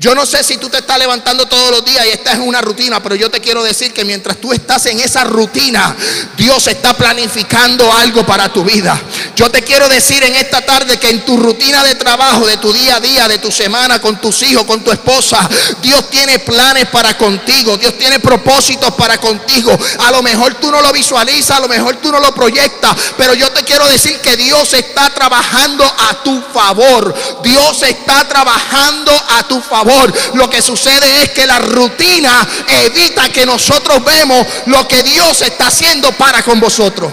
Yo 0.00 0.14
no 0.14 0.24
sé 0.24 0.44
si 0.44 0.58
tú 0.58 0.68
te 0.68 0.78
estás 0.78 0.96
levantando 0.96 1.46
todos 1.46 1.72
los 1.72 1.84
días 1.84 2.06
y 2.06 2.10
estás 2.10 2.36
en 2.36 2.42
una 2.42 2.60
rutina, 2.60 3.02
pero 3.02 3.16
yo 3.16 3.32
te 3.32 3.40
quiero 3.40 3.64
decir 3.64 3.92
que 3.92 4.04
mientras 4.04 4.36
tú 4.36 4.52
estás 4.52 4.86
en 4.86 5.00
esa 5.00 5.24
rutina, 5.24 5.96
Dios 6.36 6.68
está 6.68 6.94
planificando 6.94 7.92
algo 7.92 8.24
para 8.24 8.52
tu 8.52 8.62
vida. 8.62 8.96
Yo 9.34 9.50
te 9.50 9.62
quiero 9.62 9.88
decir 9.88 10.22
en 10.22 10.36
esta 10.36 10.64
tarde 10.64 10.98
que 10.98 11.10
en 11.10 11.24
tu 11.24 11.36
rutina 11.36 11.82
de 11.82 11.96
trabajo, 11.96 12.46
de 12.46 12.58
tu 12.58 12.72
día 12.72 12.96
a 12.96 13.00
día, 13.00 13.26
de 13.26 13.38
tu 13.38 13.50
semana, 13.50 14.00
con 14.00 14.20
tus 14.20 14.40
hijos, 14.44 14.62
con 14.66 14.84
tu 14.84 14.92
esposa, 14.92 15.48
Dios 15.82 16.08
tiene 16.10 16.38
planes 16.38 16.86
para 16.90 17.18
contigo, 17.18 17.76
Dios 17.76 17.98
tiene 17.98 18.20
propósitos 18.20 18.94
para 18.94 19.18
contigo. 19.18 19.76
A 20.06 20.12
lo 20.12 20.22
mejor 20.22 20.54
tú 20.54 20.70
no 20.70 20.80
lo 20.80 20.92
visualizas, 20.92 21.56
a 21.56 21.60
lo 21.60 21.68
mejor 21.68 21.96
tú 21.96 22.12
no 22.12 22.20
lo 22.20 22.32
proyectas, 22.32 22.94
pero 23.16 23.34
yo 23.34 23.50
te 23.50 23.64
quiero 23.64 23.88
decir 23.88 24.20
que 24.20 24.36
Dios 24.36 24.74
está 24.74 25.12
trabajando 25.12 25.84
a 25.84 26.22
tu 26.22 26.40
favor. 26.54 27.12
Dios 27.42 27.82
está 27.82 28.28
trabajando 28.28 29.10
a 29.30 29.42
tu 29.48 29.60
favor. 29.60 29.87
Lo 30.34 30.50
que 30.50 30.60
sucede 30.60 31.22
es 31.22 31.30
que 31.30 31.46
la 31.46 31.58
rutina 31.58 32.46
evita 32.84 33.30
que 33.30 33.46
nosotros 33.46 34.04
vemos 34.04 34.46
lo 34.66 34.86
que 34.86 35.02
Dios 35.02 35.40
está 35.42 35.68
haciendo 35.68 36.12
para 36.12 36.42
con 36.42 36.60
vosotros. 36.60 37.10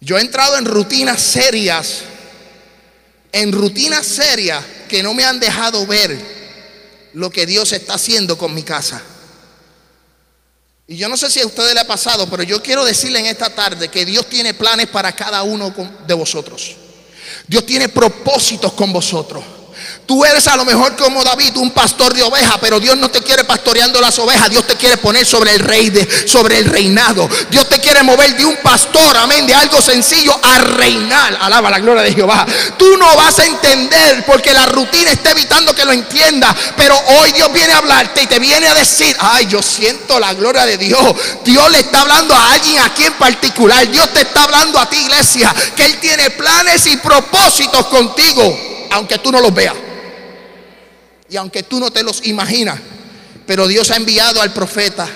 Yo 0.00 0.16
he 0.16 0.20
entrado 0.20 0.56
en 0.56 0.64
rutinas 0.64 1.20
serias, 1.20 2.02
en 3.32 3.52
rutinas 3.52 4.06
serias 4.06 4.64
que 4.88 5.02
no 5.02 5.14
me 5.14 5.24
han 5.24 5.40
dejado 5.40 5.86
ver 5.86 6.18
lo 7.14 7.30
que 7.30 7.44
Dios 7.44 7.72
está 7.72 7.94
haciendo 7.94 8.38
con 8.38 8.54
mi 8.54 8.62
casa. 8.62 9.02
Y 10.86 10.96
yo 10.96 11.08
no 11.08 11.16
sé 11.16 11.30
si 11.30 11.40
a 11.40 11.46
ustedes 11.46 11.74
le 11.74 11.80
ha 11.80 11.86
pasado, 11.86 12.28
pero 12.30 12.42
yo 12.42 12.62
quiero 12.62 12.84
decirle 12.84 13.20
en 13.20 13.26
esta 13.26 13.50
tarde 13.50 13.88
que 13.88 14.04
Dios 14.04 14.28
tiene 14.28 14.54
planes 14.54 14.88
para 14.88 15.12
cada 15.12 15.42
uno 15.42 15.74
de 16.06 16.14
vosotros. 16.14 16.76
Dios 17.46 17.66
tiene 17.66 17.88
propósitos 17.88 18.72
con 18.72 18.92
vosotros. 18.92 19.59
Tú 20.10 20.24
eres 20.24 20.48
a 20.48 20.56
lo 20.56 20.64
mejor 20.64 20.96
como 20.96 21.22
David, 21.22 21.56
un 21.58 21.70
pastor 21.70 22.12
de 22.12 22.24
ovejas, 22.24 22.56
pero 22.60 22.80
Dios 22.80 22.96
no 22.96 23.08
te 23.12 23.22
quiere 23.22 23.44
pastoreando 23.44 24.00
las 24.00 24.18
ovejas, 24.18 24.50
Dios 24.50 24.66
te 24.66 24.74
quiere 24.74 24.96
poner 24.96 25.24
sobre 25.24 25.54
el 25.54 25.60
rey 25.60 25.88
de, 25.88 26.26
sobre 26.26 26.58
el 26.58 26.64
reinado. 26.64 27.28
Dios 27.48 27.68
te 27.68 27.78
quiere 27.78 28.02
mover 28.02 28.36
de 28.36 28.44
un 28.44 28.56
pastor, 28.56 29.16
amén, 29.18 29.46
de 29.46 29.54
algo 29.54 29.80
sencillo 29.80 30.36
a 30.42 30.58
reinar. 30.58 31.38
Alaba 31.40 31.70
la 31.70 31.78
gloria 31.78 32.02
de 32.02 32.12
Jehová. 32.12 32.44
Tú 32.76 32.96
no 32.96 33.14
vas 33.14 33.38
a 33.38 33.44
entender 33.44 34.24
porque 34.26 34.52
la 34.52 34.66
rutina 34.66 35.12
está 35.12 35.30
evitando 35.30 35.72
que 35.76 35.84
lo 35.84 35.92
entiendas, 35.92 36.56
pero 36.76 37.00
hoy 37.20 37.30
Dios 37.30 37.52
viene 37.52 37.72
a 37.72 37.78
hablarte 37.78 38.22
y 38.22 38.26
te 38.26 38.40
viene 38.40 38.66
a 38.66 38.74
decir, 38.74 39.16
ay, 39.20 39.46
yo 39.46 39.62
siento 39.62 40.18
la 40.18 40.34
gloria 40.34 40.66
de 40.66 40.76
Dios. 40.76 41.04
Dios 41.44 41.70
le 41.70 41.78
está 41.78 42.00
hablando 42.00 42.34
a 42.34 42.54
alguien 42.54 42.80
aquí 42.80 43.04
en 43.04 43.14
particular. 43.14 43.88
Dios 43.88 44.12
te 44.12 44.22
está 44.22 44.42
hablando 44.42 44.76
a 44.80 44.90
ti, 44.90 44.96
iglesia, 44.96 45.54
que 45.76 45.84
Él 45.84 46.00
tiene 46.00 46.30
planes 46.30 46.84
y 46.88 46.96
propósitos 46.96 47.86
contigo, 47.86 48.58
aunque 48.90 49.18
tú 49.18 49.30
no 49.30 49.40
los 49.40 49.54
veas. 49.54 49.76
Y 51.30 51.36
aunque 51.36 51.62
tú 51.62 51.78
no 51.78 51.92
te 51.92 52.02
los 52.02 52.26
imaginas, 52.26 52.78
pero 53.46 53.68
Dios 53.68 53.90
ha 53.90 53.96
enviado 53.96 54.42
al 54.42 54.52
profeta, 54.52 55.08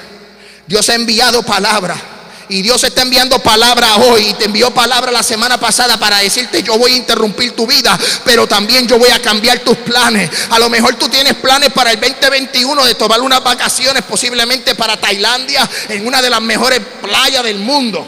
Dios 0.66 0.88
ha 0.88 0.94
enviado 0.94 1.42
palabra. 1.42 2.00
Y 2.46 2.60
Dios 2.60 2.84
está 2.84 3.00
enviando 3.00 3.38
palabra 3.38 3.96
hoy 3.96 4.28
y 4.28 4.34
te 4.34 4.44
envió 4.44 4.70
palabra 4.70 5.10
la 5.10 5.22
semana 5.22 5.58
pasada 5.58 5.98
para 5.98 6.18
decirte 6.18 6.62
yo 6.62 6.76
voy 6.76 6.92
a 6.92 6.96
interrumpir 6.96 7.52
tu 7.52 7.66
vida, 7.66 7.98
pero 8.22 8.46
también 8.46 8.86
yo 8.86 8.98
voy 8.98 9.08
a 9.08 9.20
cambiar 9.20 9.60
tus 9.60 9.78
planes. 9.78 10.30
A 10.50 10.58
lo 10.58 10.68
mejor 10.68 10.94
tú 10.96 11.08
tienes 11.08 11.34
planes 11.34 11.72
para 11.72 11.92
el 11.92 12.00
2021 12.00 12.84
de 12.84 12.94
tomar 12.94 13.22
unas 13.22 13.42
vacaciones 13.42 14.02
posiblemente 14.02 14.74
para 14.74 14.98
Tailandia, 14.98 15.68
en 15.88 16.06
una 16.06 16.20
de 16.20 16.28
las 16.28 16.42
mejores 16.42 16.80
playas 17.00 17.42
del 17.44 17.58
mundo. 17.58 18.06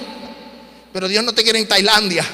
Pero 0.93 1.09
Dios 1.09 1.25
no 1.25 1.33
te 1.33 1.43
quiere 1.43 1.59
en 1.59 1.67
Tailandia. 1.67 2.25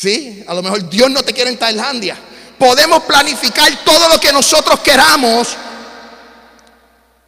Sí, 0.00 0.42
a 0.46 0.54
lo 0.54 0.62
mejor 0.62 0.88
Dios 0.88 1.10
no 1.10 1.22
te 1.22 1.34
quiere 1.34 1.50
en 1.50 1.58
Tailandia. 1.58 2.16
Podemos 2.58 3.02
planificar 3.02 3.84
todo 3.84 4.08
lo 4.08 4.18
que 4.18 4.32
nosotros 4.32 4.80
queramos, 4.80 5.48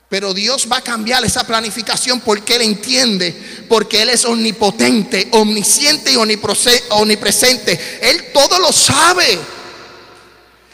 pero 0.08 0.32
Dios 0.32 0.66
va 0.72 0.78
a 0.78 0.80
cambiar 0.80 1.22
esa 1.22 1.44
planificación 1.44 2.20
porque 2.20 2.56
Él 2.56 2.62
entiende, 2.62 3.66
porque 3.68 4.00
Él 4.00 4.08
es 4.08 4.24
omnipotente, 4.24 5.28
omnisciente 5.32 6.12
y 6.12 6.16
omnipresente. 6.16 7.98
Él 8.00 8.32
todo 8.32 8.58
lo 8.58 8.72
sabe. 8.72 9.38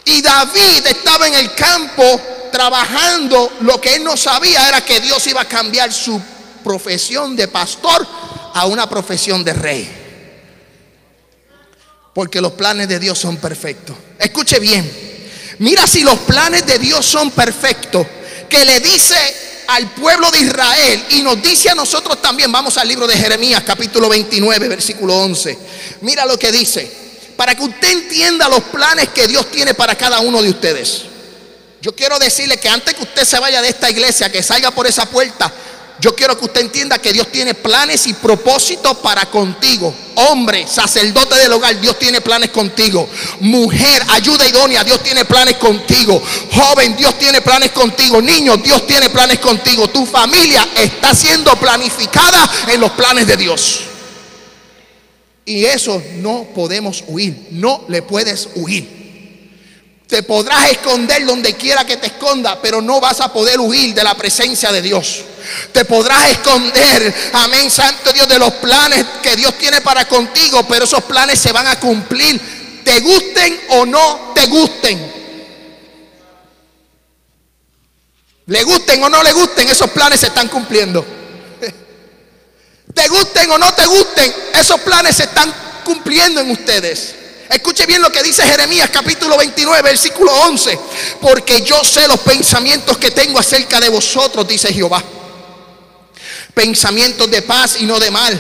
Y 0.05 0.23
David 0.23 0.87
estaba 0.87 1.27
en 1.27 1.35
el 1.35 1.53
campo 1.57 2.21
trabajando. 2.53 3.55
Lo 3.63 3.81
que 3.81 3.97
él 3.97 4.05
no 4.05 4.17
sabía 4.17 4.69
era 4.69 4.85
que 4.85 5.01
Dios 5.01 5.27
iba 5.27 5.41
a 5.41 5.49
cambiar 5.49 5.93
su 5.93 6.23
profesión 6.63 7.35
de 7.35 7.49
pastor 7.49 8.07
a 8.55 8.67
una 8.67 8.89
profesión 8.89 9.43
de 9.43 9.53
rey. 9.53 9.98
Porque 12.19 12.41
los 12.41 12.51
planes 12.51 12.89
de 12.89 12.99
Dios 12.99 13.17
son 13.17 13.37
perfectos. 13.37 13.97
Escuche 14.19 14.59
bien. 14.59 14.91
Mira 15.61 15.87
si 15.87 16.03
los 16.03 16.19
planes 16.19 16.67
de 16.67 16.77
Dios 16.81 17.07
son 17.07 17.31
perfectos. 17.31 18.05
Que 18.49 18.65
le 18.65 18.81
dice 18.81 19.15
al 19.69 19.89
pueblo 19.93 20.29
de 20.33 20.41
Israel 20.41 21.05
y 21.11 21.23
nos 21.23 21.41
dice 21.41 21.71
a 21.71 21.77
nosotros 21.77 22.21
también. 22.21 22.51
Vamos 22.51 22.77
al 22.77 22.89
libro 22.89 23.07
de 23.07 23.17
Jeremías 23.17 23.63
capítulo 23.65 24.09
29 24.09 24.69
versículo 24.69 25.15
11. 25.17 25.59
Mira 26.01 26.27
lo 26.27 26.37
que 26.37 26.51
dice. 26.51 26.91
Para 27.37 27.55
que 27.55 27.63
usted 27.63 27.89
entienda 27.89 28.49
los 28.49 28.65
planes 28.65 29.11
que 29.11 29.29
Dios 29.29 29.49
tiene 29.53 29.75
para 29.75 29.95
cada 29.95 30.19
uno 30.19 30.43
de 30.43 30.51
ustedes. 30.51 31.03
Yo 31.81 31.95
quiero 31.95 32.19
decirle 32.19 32.57
que 32.57 32.69
antes 32.69 32.95
que 32.95 33.05
usted 33.05 33.25
se 33.25 33.39
vaya 33.39 33.63
de 33.63 33.69
esta 33.69 33.89
iglesia, 33.91 34.29
que 34.29 34.43
salga 34.43 34.73
por 34.73 34.89
esa 34.89 35.07
puerta, 35.07 35.53
yo 36.01 36.15
quiero 36.15 36.39
que 36.39 36.45
usted 36.45 36.61
entienda 36.61 36.99
que 36.99 37.13
Dios 37.13 37.31
tiene 37.33 37.55
planes 37.55 38.07
y 38.07 38.15
propósitos 38.15 38.99
para 38.99 39.27
contigo. 39.27 39.93
Hombre, 40.15 40.67
sacerdote 40.67 41.35
del 41.37 41.53
hogar, 41.53 41.81
Dios 41.81 41.99
tiene 41.99 42.21
planes 42.21 42.51
contigo. 42.51 43.09
Mujer, 43.41 44.05
ayuda 44.11 44.47
idónea, 44.47 44.85
Dios 44.85 45.03
tiene 45.03 45.25
planes 45.25 45.57
contigo. 45.57 46.23
Joven, 46.53 46.97
Dios 46.97 47.19
tiene 47.19 47.41
planes 47.41 47.73
contigo. 47.73 48.23
Niño, 48.23 48.57
Dios 48.59 48.87
tiene 48.87 49.11
planes 49.11 49.41
contigo. 49.41 49.89
Tu 49.89 50.07
familia 50.07 50.69
está 50.77 51.15
siendo 51.15 51.55
planificada 51.57 52.49
en 52.69 52.81
los 52.81 52.93
planes 52.93 53.27
de 53.27 53.37
Dios. 53.37 53.81
Y 55.45 55.65
eso 55.65 56.01
no 56.17 56.47
podemos 56.55 57.03
huir, 57.09 57.49
no 57.51 57.85
le 57.89 58.03
puedes 58.03 58.51
huir. 58.55 58.98
Te 60.09 60.23
podrás 60.23 60.71
esconder 60.71 61.27
donde 61.27 61.53
quiera 61.53 61.85
que 61.85 61.99
te 61.99 62.07
esconda, 62.07 62.59
pero 62.63 62.81
no 62.81 62.99
vas 62.99 63.21
a 63.21 63.31
poder 63.31 63.61
huir 63.61 63.95
de 63.95 64.03
la 64.03 64.15
presencia 64.15 64.73
de 64.73 64.81
Dios. 64.81 65.23
Te 65.71 65.85
podrás 65.85 66.31
esconder, 66.31 67.15
amén, 67.35 67.71
Santo 67.71 68.11
Dios, 68.15 68.27
de 68.27 68.39
los 68.39 68.55
planes 68.55 69.05
que 69.23 69.37
Dios 69.37 69.53
tiene 69.59 69.83
para 69.83 70.09
contigo, 70.09 70.67
pero 70.67 70.87
esos 70.87 71.05
planes 71.05 71.39
se 71.39 71.53
van 71.53 71.67
a 71.67 71.79
cumplir, 71.79 72.41
te 72.83 73.01
gusten 73.01 73.61
o 73.69 73.85
no 73.85 74.33
te 74.35 74.47
gusten. 74.47 75.13
Le 78.47 78.63
gusten 78.63 79.05
o 79.05 79.11
no 79.11 79.23
le 79.23 79.33
gusten, 79.33 79.69
esos 79.69 79.91
planes 79.91 80.21
se 80.21 80.29
están 80.29 80.49
cumpliendo. 80.49 81.05
Te 82.95 83.09
gusten 83.09 83.51
o 83.51 83.59
no 83.59 83.75
te 83.75 83.85
gusten, 83.85 84.35
esos 84.55 84.81
planes 84.81 85.17
se 85.17 85.25
están 85.25 85.53
cumpliendo 85.85 86.41
en 86.41 86.51
ustedes. 86.51 87.18
Escuche 87.51 87.87
bien 87.87 88.03
lo 88.03 88.13
que 88.13 88.23
dice 88.23 88.43
Jeremías 88.43 88.91
capítulo 88.93 89.39
29, 89.39 89.83
versículo 89.83 90.33
11. 90.33 90.79
Porque 91.21 91.63
yo 91.63 91.83
sé 91.83 92.07
los 92.07 92.21
pensamientos 92.21 92.99
que 92.99 93.11
tengo 93.11 93.39
acerca 93.39 93.81
de 93.81 93.89
vosotros, 93.89 94.47
dice 94.47 94.73
Jehová. 94.73 95.03
Pensamientos 96.53 97.31
de 97.31 97.43
paz 97.43 97.77
y 97.81 97.87
no 97.87 97.99
de 97.99 98.11
mal, 98.11 98.39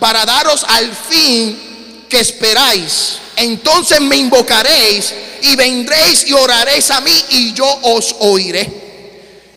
para 0.00 0.24
daros 0.24 0.64
al 0.68 0.90
fin 1.08 2.06
que 2.08 2.18
esperáis. 2.18 3.18
Entonces 3.36 4.00
me 4.00 4.16
invocaréis 4.16 5.14
y 5.42 5.54
vendréis 5.54 6.26
y 6.26 6.32
oraréis 6.32 6.90
a 6.90 7.00
mí 7.00 7.24
y 7.30 7.52
yo 7.52 7.66
os 7.82 8.16
oiré. 8.20 8.88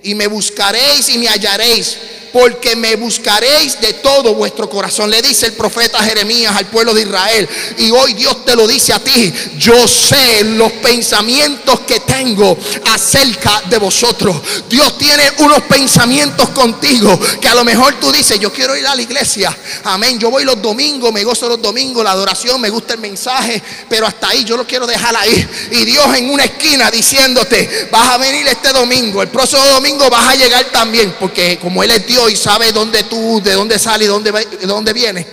Y 0.04 0.14
me 0.14 0.28
buscaréis 0.28 1.10
y 1.10 1.18
me 1.18 1.28
hallaréis 1.28 1.98
porque 2.32 2.76
me 2.76 2.96
buscaréis 2.96 3.80
de 3.80 3.94
todo 3.94 4.34
vuestro 4.34 4.70
corazón. 4.70 5.10
Le 5.10 5.22
dice 5.22 5.48
el 5.48 5.54
profeta 5.54 6.04
Jeremías 6.04 6.56
al 6.56 6.68
pueblo 6.68 6.94
de 6.94 7.02
Israel. 7.02 7.48
Y 7.78 7.92
hoy 7.92 8.14
Dios 8.14 8.46
te 8.46 8.56
lo 8.56 8.68
dice 8.68 8.94
a 8.94 9.00
ti. 9.00 9.34
Yo 9.58 9.88
sé 9.88 10.44
los 10.44 10.72
pensamientos 10.74 11.82
que 11.82 12.00
tengo 12.02 12.58
acerca 12.92 13.62
de 13.70 13.78
vosotros. 13.78 14.36
Dios 14.70 14.98
tiene 14.98 15.24
unos 15.40 15.62
pensamientos 15.64 16.50
contigo 16.50 17.20
que 17.40 17.48
a 17.48 17.56
lo 17.56 17.64
mejor 17.64 18.00
tú 18.00 18.12
dices, 18.12 18.40
yo 18.40 18.52
quiero 18.52 18.76
ir 18.76 18.88
a 18.88 18.96
la 18.96 19.02
iglesia. 19.02 19.56
Amén. 19.84 20.20
Yo 20.20 20.30
voy 20.30 20.44
los 20.44 20.62
domingos, 20.62 21.12
me 21.12 21.24
gozo 21.24 21.50
los 21.50 21.62
domingos, 21.62 22.04
la 22.04 22.12
adoración, 22.12 22.60
me 22.62 22.70
gusta 22.70 22.94
el 22.94 23.00
mensaje, 23.00 23.62
pero 23.90 24.06
hasta 24.08 24.30
ahí 24.30 24.44
yo 24.44 24.58
lo 24.58 24.66
quiero 24.66 24.88
dejar 24.88 25.16
ahí. 25.16 25.48
Y 25.72 25.86
Dios 25.86 26.06
en 26.16 26.30
una 26.30 26.46
esquina 26.46 26.90
diciéndote, 26.92 27.90
vas 27.92 28.10
a 28.10 28.18
venir 28.18 28.48
este 28.48 28.72
domingo, 28.72 29.22
el 29.22 29.30
próximo 29.30 29.66
domingo 29.66 30.10
vas 30.10 30.30
a 30.30 30.36
llegar 30.36 30.66
también, 30.66 31.16
porque 31.20 31.58
como 31.60 31.84
Él 31.84 31.92
es 31.92 32.06
Dios 32.06 32.21
y 32.30 32.36
sabe 32.36 32.72
dónde 32.72 33.04
tú, 33.04 33.42
de 33.44 33.54
dónde 33.54 33.80
sale 33.80 34.06
y 34.06 34.08
dónde, 34.08 34.32
de 34.32 34.68
dónde 34.68 34.94
viene. 34.94 35.26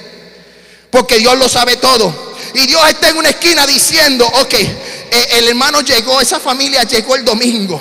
Porque 0.91 1.19
Dios 1.19 1.37
lo 1.39 1.49
sabe 1.49 1.77
todo. 1.77 2.29
Y 2.55 2.67
Dios 2.67 2.83
está 2.89 3.11
en 3.11 3.19
una 3.19 3.31
esquina 3.31 3.67
diciendo, 3.67 4.27
ok, 4.27 4.55
eh, 4.55 5.29
el 5.33 5.49
hermano 5.49 5.81
llegó, 5.81 6.21
esa 6.21 6.41
familia 6.41 6.83
llegó 6.85 7.15
el 7.15 7.25
domingo. 7.25 7.81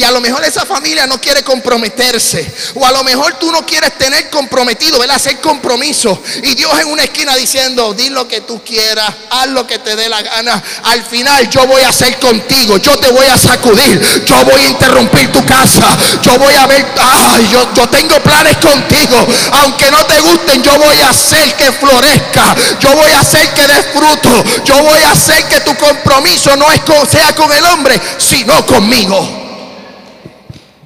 Y 0.00 0.02
a 0.02 0.10
lo 0.10 0.22
mejor 0.22 0.42
esa 0.42 0.64
familia 0.64 1.06
no 1.06 1.20
quiere 1.20 1.42
comprometerse. 1.42 2.50
O 2.76 2.86
a 2.86 2.90
lo 2.90 3.04
mejor 3.04 3.34
tú 3.34 3.52
no 3.52 3.66
quieres 3.66 3.98
tener 3.98 4.30
comprometido, 4.30 4.98
¿verdad? 4.98 5.16
Hacer 5.16 5.42
compromiso. 5.42 6.22
Y 6.42 6.54
Dios 6.54 6.72
en 6.80 6.88
una 6.88 7.04
esquina 7.04 7.36
diciendo, 7.36 7.92
di 7.92 8.08
lo 8.08 8.26
que 8.26 8.40
tú 8.40 8.64
quieras, 8.64 9.12
haz 9.28 9.48
lo 9.48 9.66
que 9.66 9.78
te 9.78 9.96
dé 9.96 10.08
la 10.08 10.22
gana. 10.22 10.62
Al 10.84 11.04
final 11.04 11.50
yo 11.50 11.66
voy 11.66 11.82
a 11.82 11.90
hacer 11.90 12.18
contigo, 12.18 12.78
yo 12.78 12.96
te 12.96 13.10
voy 13.10 13.26
a 13.26 13.36
sacudir, 13.36 14.24
yo 14.24 14.42
voy 14.46 14.62
a 14.62 14.68
interrumpir 14.68 15.30
tu 15.32 15.44
casa, 15.44 15.84
yo 16.22 16.38
voy 16.38 16.54
a 16.54 16.66
ver, 16.66 16.86
ay, 16.98 17.50
yo, 17.52 17.68
yo 17.74 17.86
tengo 17.90 18.18
planes 18.22 18.56
contigo. 18.56 19.26
Aunque 19.60 19.90
no 19.90 20.06
te 20.06 20.18
gusten, 20.20 20.62
yo 20.62 20.78
voy 20.78 20.98
a 21.02 21.10
hacer 21.10 21.54
que 21.56 21.72
florezca, 21.72 22.56
yo 22.80 22.96
voy 22.96 23.10
a 23.10 23.20
hacer 23.20 23.46
que 23.52 23.66
dé 23.66 23.82
fruto, 23.92 24.44
yo 24.64 24.82
voy 24.82 25.02
a 25.02 25.12
hacer 25.12 25.44
que 25.44 25.60
tu 25.60 25.76
compromiso 25.76 26.56
no 26.56 26.72
es 26.72 26.80
sea 27.06 27.34
con 27.34 27.52
el 27.52 27.64
hombre, 27.66 28.00
sino 28.16 28.64
conmigo. 28.64 29.49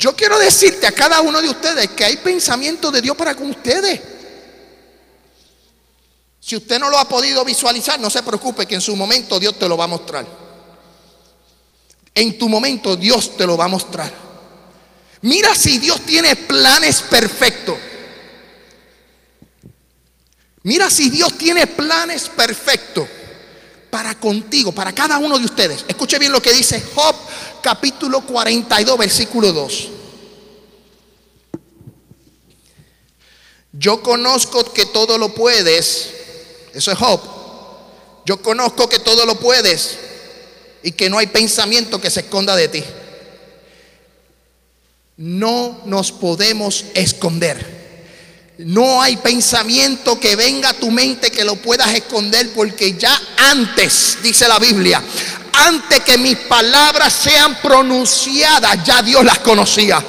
Yo 0.04 0.14
quiero 0.14 0.38
decirte 0.38 0.86
a 0.86 0.92
cada 0.92 1.22
uno 1.22 1.40
de 1.40 1.48
ustedes 1.48 1.88
que 1.92 2.04
hay 2.04 2.18
pensamientos 2.18 2.92
de 2.92 3.00
Dios 3.00 3.16
para 3.16 3.34
con 3.34 3.48
ustedes. 3.48 3.98
Si 6.38 6.56
usted 6.56 6.78
no 6.78 6.90
lo 6.90 6.98
ha 6.98 7.08
podido 7.08 7.42
visualizar, 7.42 7.98
no 7.98 8.10
se 8.10 8.22
preocupe 8.22 8.66
que 8.66 8.74
en 8.74 8.82
su 8.82 8.94
momento 8.96 9.40
Dios 9.40 9.58
te 9.58 9.66
lo 9.66 9.78
va 9.78 9.84
a 9.84 9.86
mostrar. 9.86 10.26
En 12.14 12.36
tu 12.36 12.50
momento 12.50 12.96
Dios 12.96 13.34
te 13.34 13.46
lo 13.46 13.56
va 13.56 13.64
a 13.64 13.68
mostrar. 13.68 14.12
Mira 15.22 15.54
si 15.54 15.78
Dios 15.78 16.02
tiene 16.02 16.36
planes 16.36 17.00
perfectos. 17.00 17.78
Mira 20.64 20.90
si 20.90 21.08
Dios 21.08 21.38
tiene 21.38 21.66
planes 21.66 22.28
perfectos 22.28 23.08
para 23.88 24.14
contigo, 24.16 24.70
para 24.70 24.92
cada 24.92 25.16
uno 25.16 25.38
de 25.38 25.46
ustedes. 25.46 25.86
Escuche 25.88 26.18
bien 26.18 26.32
lo 26.32 26.42
que 26.42 26.52
dice 26.52 26.84
Job 26.94 27.23
capítulo 27.64 28.20
42, 28.20 28.98
versículo 28.98 29.50
2. 29.50 29.88
Yo 33.72 34.02
conozco 34.02 34.70
que 34.70 34.84
todo 34.84 35.16
lo 35.16 35.34
puedes. 35.34 36.10
Eso 36.74 36.92
es 36.92 36.98
Job. 36.98 37.22
Yo 38.26 38.42
conozco 38.42 38.86
que 38.86 38.98
todo 38.98 39.24
lo 39.24 39.40
puedes 39.40 39.96
y 40.82 40.92
que 40.92 41.08
no 41.08 41.16
hay 41.16 41.26
pensamiento 41.28 41.98
que 41.98 42.10
se 42.10 42.20
esconda 42.20 42.54
de 42.54 42.68
ti. 42.68 42.84
No 45.16 45.80
nos 45.86 46.12
podemos 46.12 46.84
esconder. 46.92 47.72
No 48.58 49.00
hay 49.00 49.16
pensamiento 49.16 50.20
que 50.20 50.36
venga 50.36 50.68
a 50.68 50.74
tu 50.74 50.90
mente 50.90 51.30
que 51.30 51.44
lo 51.44 51.56
puedas 51.56 51.94
esconder 51.94 52.52
porque 52.52 52.92
ya 52.92 53.18
antes, 53.38 54.18
dice 54.22 54.46
la 54.46 54.58
Biblia, 54.58 55.02
antes 55.56 56.00
que 56.00 56.18
mis 56.18 56.36
palabras 56.36 57.12
sean 57.12 57.56
pronunciadas, 57.56 58.82
ya 58.84 59.02
Dios 59.02 59.24
las 59.24 59.38
conocía. 59.38 60.02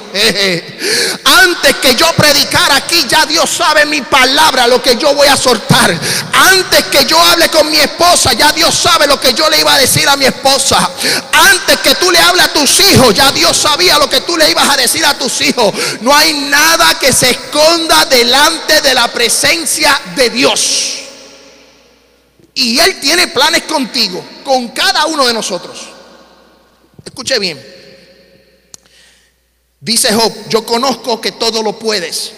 Antes 1.24 1.76
que 1.76 1.94
yo 1.94 2.12
predicara 2.16 2.76
aquí, 2.76 3.04
ya 3.08 3.26
Dios 3.26 3.48
sabe 3.48 3.86
mi 3.86 4.00
palabra, 4.02 4.66
lo 4.66 4.82
que 4.82 4.96
yo 4.96 5.14
voy 5.14 5.28
a 5.28 5.36
soltar. 5.36 5.98
Antes 6.32 6.84
que 6.84 7.04
yo 7.06 7.20
hable 7.20 7.48
con 7.48 7.70
mi 7.70 7.78
esposa, 7.78 8.32
ya 8.32 8.52
Dios 8.52 8.74
sabe 8.74 9.06
lo 9.06 9.20
que 9.20 9.32
yo 9.34 9.48
le 9.48 9.60
iba 9.60 9.74
a 9.74 9.78
decir 9.78 10.08
a 10.08 10.16
mi 10.16 10.26
esposa. 10.26 10.90
Antes 11.32 11.78
que 11.78 11.94
tú 11.96 12.10
le 12.10 12.18
hables 12.18 12.46
a 12.46 12.52
tus 12.52 12.80
hijos, 12.80 13.14
ya 13.14 13.30
Dios 13.32 13.56
sabía 13.56 13.98
lo 13.98 14.08
que 14.10 14.22
tú 14.22 14.36
le 14.36 14.50
ibas 14.50 14.68
a 14.68 14.76
decir 14.76 15.04
a 15.04 15.16
tus 15.18 15.40
hijos. 15.40 15.72
No 16.00 16.14
hay 16.14 16.32
nada 16.32 16.98
que 16.98 17.12
se 17.12 17.30
esconda 17.30 18.04
delante 18.06 18.80
de 18.80 18.94
la 18.94 19.08
presencia 19.08 20.00
de 20.14 20.30
Dios. 20.30 21.05
Y 22.56 22.78
Él 22.78 22.98
tiene 23.00 23.28
planes 23.28 23.64
contigo, 23.64 24.24
con 24.42 24.68
cada 24.68 25.04
uno 25.04 25.26
de 25.26 25.34
nosotros. 25.34 25.88
Escuche 27.04 27.38
bien. 27.38 27.62
Dice 29.78 30.14
Job, 30.14 30.32
yo 30.48 30.64
conozco 30.64 31.20
que 31.20 31.32
todo 31.32 31.62
lo 31.62 31.78
puedes 31.78 32.32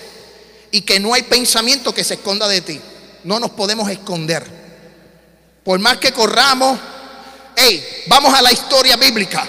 y 0.73 0.81
que 0.81 0.99
no 0.99 1.15
hay 1.15 1.23
pensamiento 1.23 1.95
que 1.95 2.03
se 2.03 2.15
esconda 2.15 2.49
de 2.49 2.63
ti. 2.63 2.81
No 3.23 3.39
nos 3.39 3.53
podemos 3.53 3.89
esconder. 3.89 4.45
Por 5.63 5.79
más 5.79 5.99
que 5.99 6.11
corramos, 6.11 6.81
hey, 7.55 8.05
vamos 8.09 8.35
a 8.35 8.43
la 8.43 8.51
historia 8.51 8.97
bíblica. 8.97 9.47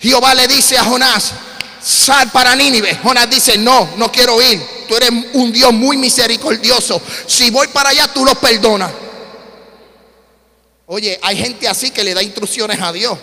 Jehová 0.00 0.34
le 0.34 0.48
dice 0.48 0.76
a 0.76 0.82
Jonás, 0.82 1.32
sal 1.80 2.32
para 2.32 2.56
Nínive. 2.56 2.96
Jonás 2.96 3.30
dice, 3.30 3.56
no, 3.56 3.90
no 3.96 4.10
quiero 4.10 4.42
ir. 4.42 4.60
Tú 4.88 4.96
eres 4.96 5.10
un 5.34 5.52
Dios 5.52 5.72
muy 5.72 5.96
misericordioso. 5.96 7.00
Si 7.28 7.50
voy 7.50 7.68
para 7.68 7.90
allá, 7.90 8.08
tú 8.08 8.24
los 8.24 8.36
perdonas. 8.38 8.90
Oye, 10.90 11.18
hay 11.22 11.36
gente 11.36 11.68
así 11.68 11.90
que 11.90 12.02
le 12.02 12.14
da 12.14 12.22
instrucciones 12.22 12.80
a 12.80 12.92
Dios. 12.92 13.18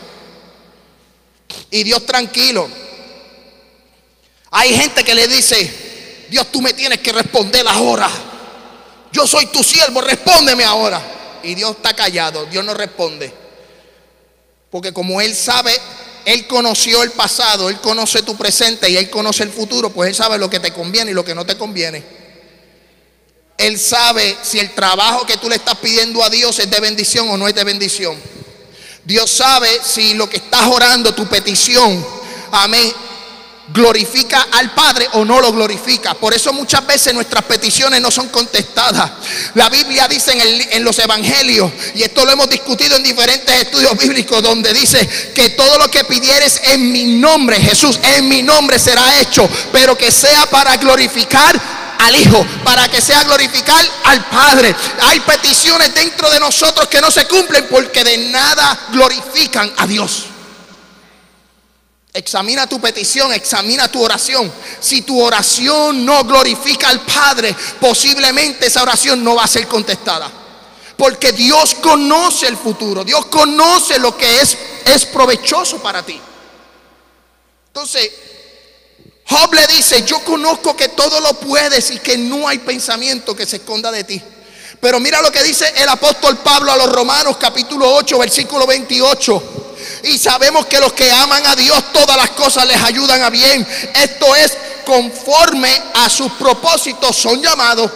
Y 1.71 1.83
Dios 1.83 2.05
tranquilo. 2.05 2.69
Hay 4.51 4.73
gente 4.75 5.03
que 5.03 5.15
le 5.15 5.27
dice, 5.27 6.27
Dios 6.29 6.47
tú 6.51 6.61
me 6.61 6.73
tienes 6.73 6.99
que 6.99 7.11
responder 7.11 7.67
ahora. 7.67 8.07
Yo 9.11 9.25
soy 9.25 9.47
tu 9.47 9.63
siervo, 9.63 9.99
respóndeme 10.01 10.63
ahora. 10.63 11.01
Y 11.41 11.55
Dios 11.55 11.71
está 11.71 11.95
callado, 11.95 12.45
Dios 12.45 12.63
no 12.63 12.75
responde. 12.75 13.33
Porque 14.69 14.93
como 14.93 15.19
Él 15.19 15.35
sabe, 15.35 15.75
Él 16.23 16.45
conoció 16.45 17.01
el 17.01 17.11
pasado, 17.11 17.69
Él 17.69 17.79
conoce 17.79 18.21
tu 18.21 18.35
presente 18.37 18.89
y 18.91 18.97
Él 18.97 19.09
conoce 19.09 19.41
el 19.41 19.51
futuro, 19.51 19.89
pues 19.89 20.09
Él 20.09 20.15
sabe 20.15 20.37
lo 20.37 20.51
que 20.51 20.59
te 20.59 20.71
conviene 20.71 21.11
y 21.11 21.13
lo 21.15 21.25
que 21.25 21.33
no 21.33 21.47
te 21.47 21.57
conviene. 21.57 22.24
Él 23.57 23.79
sabe 23.79 24.37
si 24.43 24.59
el 24.59 24.71
trabajo 24.71 25.25
que 25.25 25.37
tú 25.37 25.49
le 25.49 25.55
estás 25.55 25.77
pidiendo 25.77 26.23
a 26.23 26.29
Dios 26.29 26.59
es 26.59 26.69
de 26.69 26.79
bendición 26.79 27.29
o 27.29 27.37
no 27.37 27.47
es 27.47 27.55
de 27.55 27.63
bendición. 27.63 28.17
Dios 29.05 29.29
sabe 29.29 29.69
si 29.83 30.13
lo 30.15 30.29
que 30.29 30.37
estás 30.37 30.67
orando, 30.67 31.13
tu 31.13 31.27
petición, 31.27 32.05
amén, 32.51 32.91
glorifica 33.69 34.47
al 34.51 34.73
Padre 34.73 35.07
o 35.13 35.23
no 35.23 35.39
lo 35.39 35.51
glorifica. 35.51 36.13
Por 36.15 36.33
eso 36.33 36.51
muchas 36.53 36.85
veces 36.85 37.13
nuestras 37.13 37.43
peticiones 37.45 38.01
no 38.01 38.11
son 38.11 38.29
contestadas. 38.29 39.11
La 39.53 39.69
Biblia 39.69 40.07
dice 40.07 40.33
en, 40.71 40.83
los 40.83 40.99
evangelios, 40.99 41.71
y 41.93 42.03
esto 42.03 42.25
lo 42.25 42.31
hemos 42.31 42.49
discutido 42.49 42.97
en 42.97 43.03
diferentes 43.03 43.55
estudios 43.55 43.97
bíblicos, 43.97 44.41
donde 44.41 44.73
dice 44.73 45.07
que 45.33 45.49
todo 45.49 45.77
lo 45.77 45.89
que 45.89 46.03
pidieres 46.03 46.61
en 46.65 46.91
mi 46.91 47.05
nombre, 47.05 47.59
Jesús, 47.59 47.99
en 48.17 48.27
mi 48.27 48.41
nombre 48.41 48.79
será 48.79 49.19
hecho, 49.21 49.47
pero 49.71 49.97
que 49.97 50.11
sea 50.11 50.45
para 50.49 50.75
glorificar 50.77 51.84
al 52.05 52.15
Hijo, 52.15 52.45
para 52.63 52.87
que 52.87 53.01
sea 53.01 53.23
glorificar 53.23 53.83
al 54.05 54.25
Padre. 54.25 54.75
Hay 55.01 55.19
peticiones 55.21 55.93
dentro 55.93 56.29
de 56.29 56.39
nosotros 56.39 56.87
que 56.87 57.01
no 57.01 57.11
se 57.11 57.27
cumplen 57.27 57.67
porque 57.69 58.03
de 58.03 58.17
nada 58.17 58.87
glorifican 58.91 59.73
a 59.77 59.87
Dios. 59.87 60.25
Examina 62.13 62.65
tu 62.65 62.79
petición, 62.79 63.33
examina 63.33 63.89
tu 63.91 64.01
oración. 64.01 64.49
Si 64.79 65.01
tu 65.01 65.21
oración 65.21 66.05
no 66.05 66.23
glorifica 66.23 66.87
al 66.87 67.01
Padre, 67.01 67.53
posiblemente 67.81 68.67
esa 68.67 68.83
oración 68.83 69.21
no 69.21 69.35
va 69.35 69.43
a 69.43 69.47
ser 69.47 69.67
contestada. 69.67 70.31
Porque 70.95 71.33
Dios 71.33 71.75
conoce 71.75 72.47
el 72.47 72.55
futuro, 72.55 73.03
Dios 73.03 73.25
conoce 73.25 73.99
lo 73.99 74.15
que 74.15 74.39
es, 74.39 74.57
es 74.85 75.05
provechoso 75.07 75.79
para 75.79 76.03
ti. 76.03 76.17
Entonces, 77.67 78.09
Job 79.27 79.53
le 79.53 79.65
dice, 79.67 80.03
yo 80.03 80.19
conozco 80.23 80.75
que 80.75 80.89
todo 80.89 81.19
lo 81.19 81.33
puedes 81.39 81.89
y 81.89 81.99
que 81.99 82.17
no 82.17 82.47
hay 82.47 82.59
pensamiento 82.59 83.35
que 83.35 83.45
se 83.45 83.57
esconda 83.57 83.91
de 83.91 84.03
ti. 84.03 84.21
Pero 84.79 84.99
mira 84.99 85.21
lo 85.21 85.31
que 85.31 85.41
dice 85.41 85.73
el 85.77 85.89
apóstol 85.89 86.37
Pablo 86.37 86.71
a 86.71 86.77
los 86.77 86.91
Romanos 86.91 87.37
capítulo 87.39 87.91
8 87.95 88.19
versículo 88.19 88.67
28. 88.67 89.43
Y 90.03 90.19
sabemos 90.19 90.67
que 90.67 90.79
los 90.79 90.93
que 90.93 91.11
aman 91.11 91.43
a 91.47 91.55
Dios 91.55 91.91
todas 91.91 92.15
las 92.15 92.31
cosas 92.31 92.67
les 92.67 92.79
ayudan 92.83 93.23
a 93.23 93.31
bien. 93.31 93.67
Esto 93.95 94.35
es 94.35 94.55
conforme 94.85 95.71
a 95.95 96.07
sus 96.07 96.31
propósitos 96.33 97.15
son 97.15 97.41
llamados. 97.41 97.89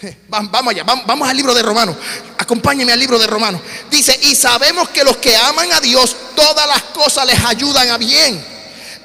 Vamos 0.28 0.72
allá, 0.72 0.82
vamos 0.82 1.28
al 1.28 1.36
libro 1.36 1.54
de 1.54 1.62
Romanos. 1.62 1.94
Acompáñeme 2.38 2.92
al 2.92 2.98
libro 2.98 3.18
de 3.18 3.26
Romanos. 3.26 3.60
Dice, 3.88 4.18
y 4.22 4.34
sabemos 4.34 4.88
que 4.88 5.04
los 5.04 5.18
que 5.18 5.36
aman 5.36 5.72
a 5.72 5.80
Dios 5.80 6.16
todas 6.34 6.66
las 6.66 6.82
cosas 6.84 7.24
les 7.26 7.44
ayudan 7.44 7.90
a 7.90 7.98
bien 7.98 8.55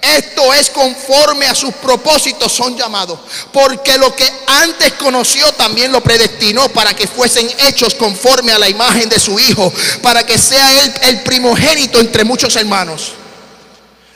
esto 0.01 0.51
es 0.53 0.71
conforme 0.71 1.45
a 1.45 1.53
sus 1.53 1.73
propósitos 1.75 2.51
son 2.51 2.75
llamados. 2.75 3.19
Porque 3.53 3.97
lo 3.99 4.15
que 4.15 4.27
antes 4.47 4.93
conoció 4.93 5.51
también 5.53 5.91
lo 5.91 6.01
predestinó 6.01 6.69
para 6.69 6.95
que 6.95 7.07
fuesen 7.07 7.49
hechos 7.59 7.93
conforme 7.93 8.51
a 8.51 8.59
la 8.59 8.67
imagen 8.67 9.07
de 9.09 9.19
su 9.19 9.39
Hijo. 9.39 9.71
Para 10.01 10.25
que 10.25 10.39
sea 10.39 10.81
él 10.81 10.93
el 11.03 11.21
primogénito 11.21 11.99
entre 11.99 12.23
muchos 12.23 12.55
hermanos. 12.55 13.13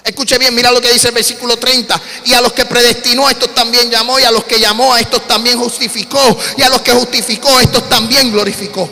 Escuche 0.03 0.37
bien, 0.39 0.53
mira 0.55 0.71
lo 0.71 0.81
que 0.81 0.91
dice 0.91 1.09
el 1.09 1.13
versículo 1.13 1.57
30. 1.57 2.01
Y 2.25 2.33
a 2.33 2.41
los 2.41 2.53
que 2.53 2.65
predestinó, 2.65 3.27
a 3.27 3.31
estos 3.31 3.53
también 3.53 3.89
llamó. 3.91 4.19
Y 4.19 4.23
a 4.23 4.31
los 4.31 4.43
que 4.45 4.59
llamó, 4.59 4.91
a 4.91 4.99
estos 4.99 5.27
también 5.27 5.59
justificó. 5.59 6.37
Y 6.57 6.63
a 6.63 6.69
los 6.69 6.81
que 6.81 6.93
justificó, 6.93 7.55
a 7.55 7.61
estos 7.61 7.87
también 7.87 8.31
glorificó. 8.31 8.89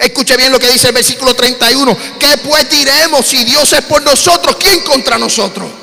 Escuche 0.00 0.36
bien 0.36 0.50
lo 0.50 0.58
que 0.58 0.70
dice 0.70 0.88
el 0.88 0.94
versículo 0.94 1.34
31. 1.34 1.96
¿Qué 2.18 2.38
pues 2.38 2.68
diremos 2.68 3.24
si 3.26 3.44
Dios 3.44 3.72
es 3.72 3.82
por 3.82 4.02
nosotros? 4.02 4.56
¿Quién 4.58 4.80
contra 4.80 5.16
nosotros? 5.16 5.81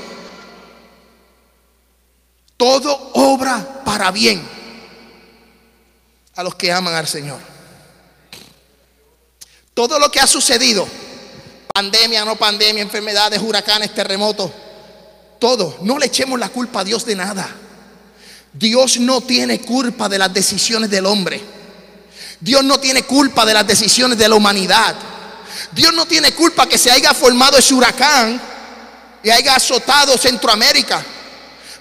Todo 2.60 3.12
obra 3.14 3.84
para 3.86 4.12
bien 4.12 4.46
a 6.36 6.44
los 6.44 6.56
que 6.56 6.74
aman 6.74 6.94
al 6.94 7.08
Señor. 7.08 7.40
Todo 9.74 9.98
lo 9.98 10.12
que 10.12 10.20
ha 10.20 10.28
sucedido, 10.28 10.86
pandemia, 11.74 12.26
no 12.26 12.36
pandemia, 12.36 12.84
enfermedades, 12.84 13.42
huracanes, 13.42 13.96
terremotos, 13.96 14.52
todo, 15.40 15.78
no 15.84 15.98
le 15.98 16.08
echemos 16.08 16.38
la 16.38 16.50
culpa 16.50 16.82
a 16.82 16.84
Dios 16.84 17.06
de 17.06 17.16
nada. 17.16 17.50
Dios 18.52 19.00
no 19.00 19.22
tiene 19.22 19.62
culpa 19.62 20.10
de 20.10 20.18
las 20.18 20.34
decisiones 20.34 20.90
del 20.90 21.06
hombre. 21.06 21.42
Dios 22.42 22.62
no 22.62 22.78
tiene 22.78 23.04
culpa 23.04 23.46
de 23.46 23.54
las 23.54 23.66
decisiones 23.66 24.18
de 24.18 24.28
la 24.28 24.36
humanidad. 24.36 24.98
Dios 25.72 25.94
no 25.94 26.06
tiene 26.06 26.34
culpa 26.34 26.68
que 26.68 26.78
se 26.78 26.92
haya 26.92 27.14
formado 27.14 27.58
ese 27.58 27.74
huracán 27.74 28.42
y 29.24 29.30
haya 29.30 29.56
azotado 29.56 30.18
Centroamérica. 30.18 31.06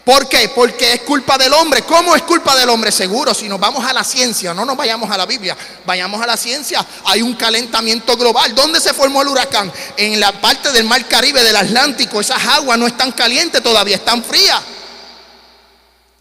¿Por 0.08 0.26
qué? 0.26 0.48
Porque 0.48 0.94
es 0.94 1.00
culpa 1.02 1.36
del 1.36 1.52
hombre. 1.52 1.82
¿Cómo 1.82 2.16
es 2.16 2.22
culpa 2.22 2.56
del 2.56 2.70
hombre? 2.70 2.90
Seguro, 2.90 3.34
si 3.34 3.46
nos 3.46 3.60
vamos 3.60 3.84
a 3.84 3.92
la 3.92 4.02
ciencia, 4.02 4.54
no 4.54 4.64
nos 4.64 4.74
vayamos 4.74 5.10
a 5.10 5.18
la 5.18 5.26
Biblia, 5.26 5.54
vayamos 5.84 6.22
a 6.22 6.26
la 6.26 6.34
ciencia, 6.38 6.82
hay 7.04 7.20
un 7.20 7.34
calentamiento 7.34 8.16
global. 8.16 8.54
¿Dónde 8.54 8.80
se 8.80 8.94
formó 8.94 9.20
el 9.20 9.28
huracán? 9.28 9.70
En 9.98 10.18
la 10.18 10.32
parte 10.32 10.72
del 10.72 10.84
mar 10.84 11.06
Caribe, 11.06 11.44
del 11.44 11.56
Atlántico. 11.56 12.22
Esas 12.22 12.42
aguas 12.42 12.78
no 12.78 12.86
están 12.86 13.12
calientes 13.12 13.62
todavía, 13.62 13.96
están 13.96 14.24
frías. 14.24 14.58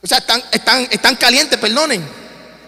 O 0.03 0.05
sea, 0.05 0.17
están, 0.17 0.43
están, 0.51 0.85
están 0.91 1.15
calientes, 1.15 1.57
perdonen. 1.57 2.05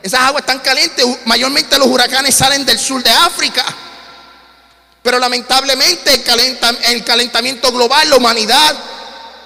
Esas 0.02 0.22
aguas 0.22 0.44
están 0.44 0.60
calientes. 0.60 1.06
Mayormente 1.26 1.78
los 1.78 1.90
huracanes 1.90 2.34
salen 2.34 2.66
del 2.66 2.80
sur 2.80 3.04
de 3.04 3.12
África. 3.12 3.66
Pero 5.04 5.20
lamentablemente 5.20 6.14
el, 6.14 7.04
calentamiento 7.04 7.74
global, 7.74 8.10
la 8.10 8.16
humanidad, 8.16 8.74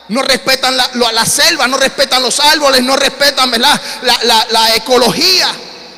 no 0.09 0.21
respetan 0.21 0.75
la, 0.75 0.89
la, 1.11 1.25
selva, 1.25 1.67
no 1.67 1.77
respetan 1.77 2.21
los 2.21 2.39
árboles, 2.39 2.83
no 2.83 2.95
respetan 2.95 3.51
La, 3.59 4.47
la 4.49 4.75
ecología. 4.75 5.49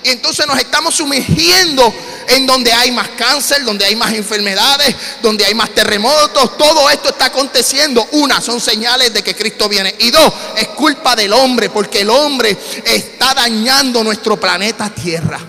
Y 0.04 0.10
entonces 0.10 0.46
nos 0.46 0.60
estamos 0.60 0.94
sumergiendo 0.94 1.92
en 2.28 2.46
donde 2.46 2.72
hay 2.72 2.92
más 2.92 3.10
cáncer, 3.10 3.64
donde 3.64 3.86
hay 3.86 3.96
más 3.96 4.14
enfermedades, 4.14 4.96
donde 5.22 5.44
hay 5.46 5.56
más 5.56 5.72
terremotos. 5.72 6.58
Todo 6.58 6.90
esto 6.92 7.10
está 7.10 7.26
aconteciendo. 7.26 8.08
Una, 8.12 8.40
son 8.40 8.62
señales 8.62 9.14
de 9.14 9.24
que 9.24 9.36
Cristo 9.36 9.68
viene. 9.68 9.96
Y 10.00 10.12
dos, 10.12 10.32
es 10.58 10.68
culpa 10.70 11.16
del 11.16 11.34
hombre, 11.34 11.70
porque 11.70 12.02
el 12.02 12.10
hombre 12.12 12.56
está 12.86 13.34
dañando 13.34 14.04
nuestro 14.04 14.40
planeta 14.40 14.90
Tierra. 14.92 15.40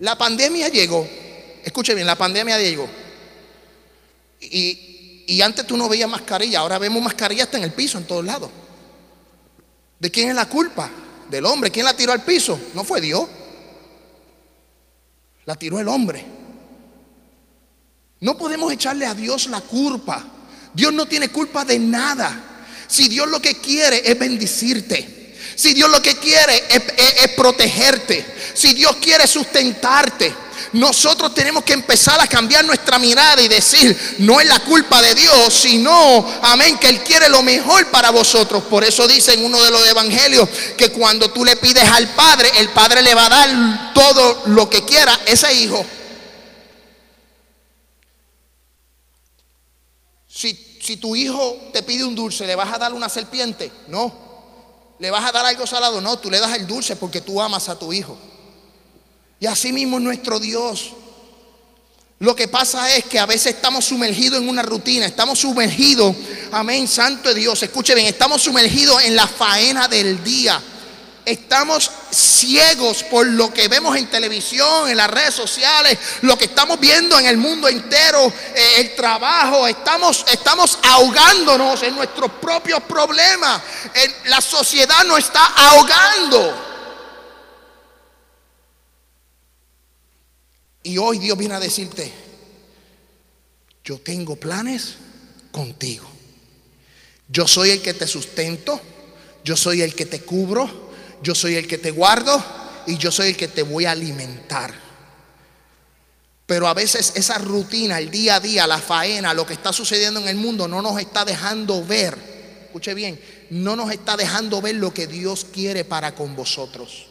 La 0.00 0.16
pandemia 0.16 0.68
llegó. 0.68 1.08
Escuche 1.64 1.94
bien, 1.94 2.06
la 2.06 2.16
pandemia 2.16 2.58
llegó. 2.58 2.86
Y, 4.40 4.92
y 5.26 5.42
antes 5.42 5.66
tú 5.66 5.76
no 5.76 5.88
veías 5.88 6.08
mascarilla, 6.08 6.60
ahora 6.60 6.78
vemos 6.78 7.02
mascarilla 7.02 7.44
hasta 7.44 7.58
en 7.58 7.64
el 7.64 7.72
piso, 7.72 7.98
en 7.98 8.06
todos 8.06 8.24
lados. 8.24 8.50
¿De 9.98 10.10
quién 10.10 10.28
es 10.28 10.34
la 10.34 10.48
culpa? 10.48 10.90
Del 11.28 11.44
hombre. 11.46 11.70
¿Quién 11.70 11.84
la 11.84 11.96
tiró 11.96 12.12
al 12.12 12.22
piso? 12.22 12.58
No 12.74 12.84
fue 12.84 13.00
Dios. 13.00 13.26
La 15.44 15.56
tiró 15.56 15.80
el 15.80 15.88
hombre. 15.88 16.24
No 18.20 18.36
podemos 18.36 18.72
echarle 18.72 19.06
a 19.06 19.14
Dios 19.14 19.48
la 19.48 19.60
culpa. 19.60 20.24
Dios 20.72 20.92
no 20.92 21.06
tiene 21.06 21.28
culpa 21.30 21.64
de 21.64 21.78
nada. 21.78 22.66
Si 22.86 23.08
Dios 23.08 23.28
lo 23.28 23.40
que 23.40 23.56
quiere 23.56 24.08
es 24.08 24.18
bendecirte. 24.18 25.34
Si 25.54 25.72
Dios 25.72 25.90
lo 25.90 26.02
que 26.02 26.16
quiere 26.16 26.64
es, 26.68 27.30
protegerte. 27.36 28.24
Si 28.54 28.74
Dios 28.74 28.96
quiere 28.96 29.26
sustentarte. 29.26 30.34
Nosotros 30.72 31.34
tenemos 31.34 31.64
que 31.64 31.72
empezar 31.72 32.20
a 32.20 32.26
cambiar 32.26 32.64
nuestra 32.64 32.98
mirada 32.98 33.40
y 33.42 33.48
decir, 33.48 34.16
no 34.18 34.40
es 34.40 34.46
la 34.48 34.60
culpa 34.60 35.00
de 35.00 35.14
Dios, 35.14 35.54
sino, 35.54 36.26
amén, 36.42 36.78
que 36.78 36.88
Él 36.88 37.02
quiere 37.02 37.28
lo 37.28 37.42
mejor 37.42 37.90
para 37.90 38.10
vosotros. 38.10 38.64
Por 38.64 38.84
eso 38.84 39.06
dice 39.06 39.34
en 39.34 39.44
uno 39.44 39.62
de 39.62 39.70
los 39.70 39.86
evangelios 39.86 40.48
que 40.76 40.90
cuando 40.90 41.30
tú 41.30 41.44
le 41.44 41.56
pides 41.56 41.88
al 41.88 42.08
Padre, 42.14 42.50
el 42.58 42.70
Padre 42.70 43.02
le 43.02 43.14
va 43.14 43.26
a 43.26 43.28
dar 43.28 43.94
todo 43.94 44.42
lo 44.46 44.68
que 44.68 44.84
quiera 44.84 45.18
ese 45.26 45.52
hijo. 45.54 45.84
Si, 50.28 50.78
si 50.82 50.98
tu 50.98 51.16
hijo 51.16 51.70
te 51.72 51.82
pide 51.82 52.04
un 52.04 52.14
dulce, 52.14 52.46
¿le 52.46 52.54
vas 52.54 52.72
a 52.72 52.78
dar 52.78 52.92
una 52.92 53.08
serpiente? 53.08 53.72
No. 53.88 54.26
¿Le 54.98 55.10
vas 55.10 55.24
a 55.24 55.32
dar 55.32 55.46
algo 55.46 55.66
salado? 55.66 56.00
No, 56.00 56.18
tú 56.18 56.30
le 56.30 56.40
das 56.40 56.54
el 56.56 56.66
dulce 56.66 56.96
porque 56.96 57.20
tú 57.20 57.40
amas 57.40 57.68
a 57.68 57.78
tu 57.78 57.92
hijo. 57.92 58.18
Y 59.38 59.46
así 59.46 59.72
mismo 59.72 60.00
nuestro 60.00 60.38
Dios. 60.38 60.92
Lo 62.18 62.34
que 62.34 62.48
pasa 62.48 62.94
es 62.96 63.04
que 63.04 63.18
a 63.18 63.26
veces 63.26 63.56
estamos 63.56 63.84
sumergidos 63.84 64.40
en 64.40 64.48
una 64.48 64.62
rutina, 64.62 65.04
estamos 65.04 65.38
sumergidos, 65.38 66.16
amén, 66.50 66.88
santo 66.88 67.28
de 67.28 67.34
Dios, 67.34 67.62
escuche 67.62 67.94
bien, 67.94 68.06
estamos 68.06 68.40
sumergidos 68.40 69.02
en 69.04 69.14
la 69.14 69.26
faena 69.26 69.86
del 69.86 70.24
día. 70.24 70.62
Estamos 71.26 71.90
ciegos 72.12 73.02
por 73.02 73.26
lo 73.26 73.52
que 73.52 73.66
vemos 73.66 73.96
en 73.96 74.06
televisión, 74.06 74.88
en 74.88 74.96
las 74.96 75.10
redes 75.10 75.34
sociales, 75.34 75.98
lo 76.22 76.38
que 76.38 76.44
estamos 76.44 76.78
viendo 76.78 77.18
en 77.18 77.26
el 77.26 77.36
mundo 77.36 77.68
entero, 77.68 78.32
eh, 78.54 78.74
el 78.78 78.94
trabajo. 78.94 79.66
Estamos, 79.66 80.24
estamos 80.30 80.78
ahogándonos 80.84 81.82
en 81.82 81.96
nuestros 81.96 82.30
propios 82.40 82.80
problemas. 82.84 83.60
la 84.26 84.40
sociedad 84.40 85.04
nos 85.04 85.18
está 85.18 85.44
ahogando. 85.44 86.75
Y 90.86 90.98
hoy 90.98 91.18
Dios 91.18 91.36
viene 91.36 91.54
a 91.54 91.58
decirte, 91.58 92.12
yo 93.82 93.98
tengo 93.98 94.36
planes 94.36 94.94
contigo. 95.50 96.06
Yo 97.28 97.48
soy 97.48 97.70
el 97.70 97.82
que 97.82 97.92
te 97.92 98.06
sustento, 98.06 98.80
yo 99.42 99.56
soy 99.56 99.82
el 99.82 99.96
que 99.96 100.06
te 100.06 100.20
cubro, 100.20 100.92
yo 101.24 101.34
soy 101.34 101.56
el 101.56 101.66
que 101.66 101.78
te 101.78 101.90
guardo 101.90 102.40
y 102.86 102.98
yo 102.98 103.10
soy 103.10 103.30
el 103.30 103.36
que 103.36 103.48
te 103.48 103.64
voy 103.64 103.84
a 103.84 103.90
alimentar. 103.90 104.72
Pero 106.46 106.68
a 106.68 106.74
veces 106.74 107.14
esa 107.16 107.38
rutina, 107.38 107.98
el 107.98 108.08
día 108.08 108.36
a 108.36 108.40
día, 108.40 108.64
la 108.68 108.78
faena, 108.78 109.34
lo 109.34 109.44
que 109.44 109.54
está 109.54 109.72
sucediendo 109.72 110.20
en 110.20 110.28
el 110.28 110.36
mundo 110.36 110.68
no 110.68 110.82
nos 110.82 111.00
está 111.00 111.24
dejando 111.24 111.84
ver, 111.84 112.16
escuche 112.66 112.94
bien, 112.94 113.20
no 113.50 113.74
nos 113.74 113.90
está 113.90 114.16
dejando 114.16 114.62
ver 114.62 114.76
lo 114.76 114.94
que 114.94 115.08
Dios 115.08 115.48
quiere 115.52 115.84
para 115.84 116.14
con 116.14 116.36
vosotros. 116.36 117.08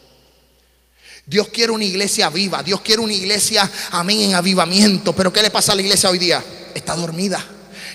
Dios 1.27 1.47
quiere 1.47 1.71
una 1.71 1.83
iglesia 1.83 2.29
viva, 2.29 2.61
Dios 2.61 2.81
quiere 2.81 3.01
una 3.01 3.13
iglesia, 3.13 3.69
amén, 3.91 4.21
en 4.21 4.35
avivamiento. 4.35 5.13
Pero 5.13 5.33
¿qué 5.33 5.41
le 5.41 5.49
pasa 5.49 5.71
a 5.71 5.75
la 5.75 5.81
iglesia 5.81 6.09
hoy 6.09 6.19
día? 6.19 6.43
Está 6.73 6.95
dormida. 6.95 7.43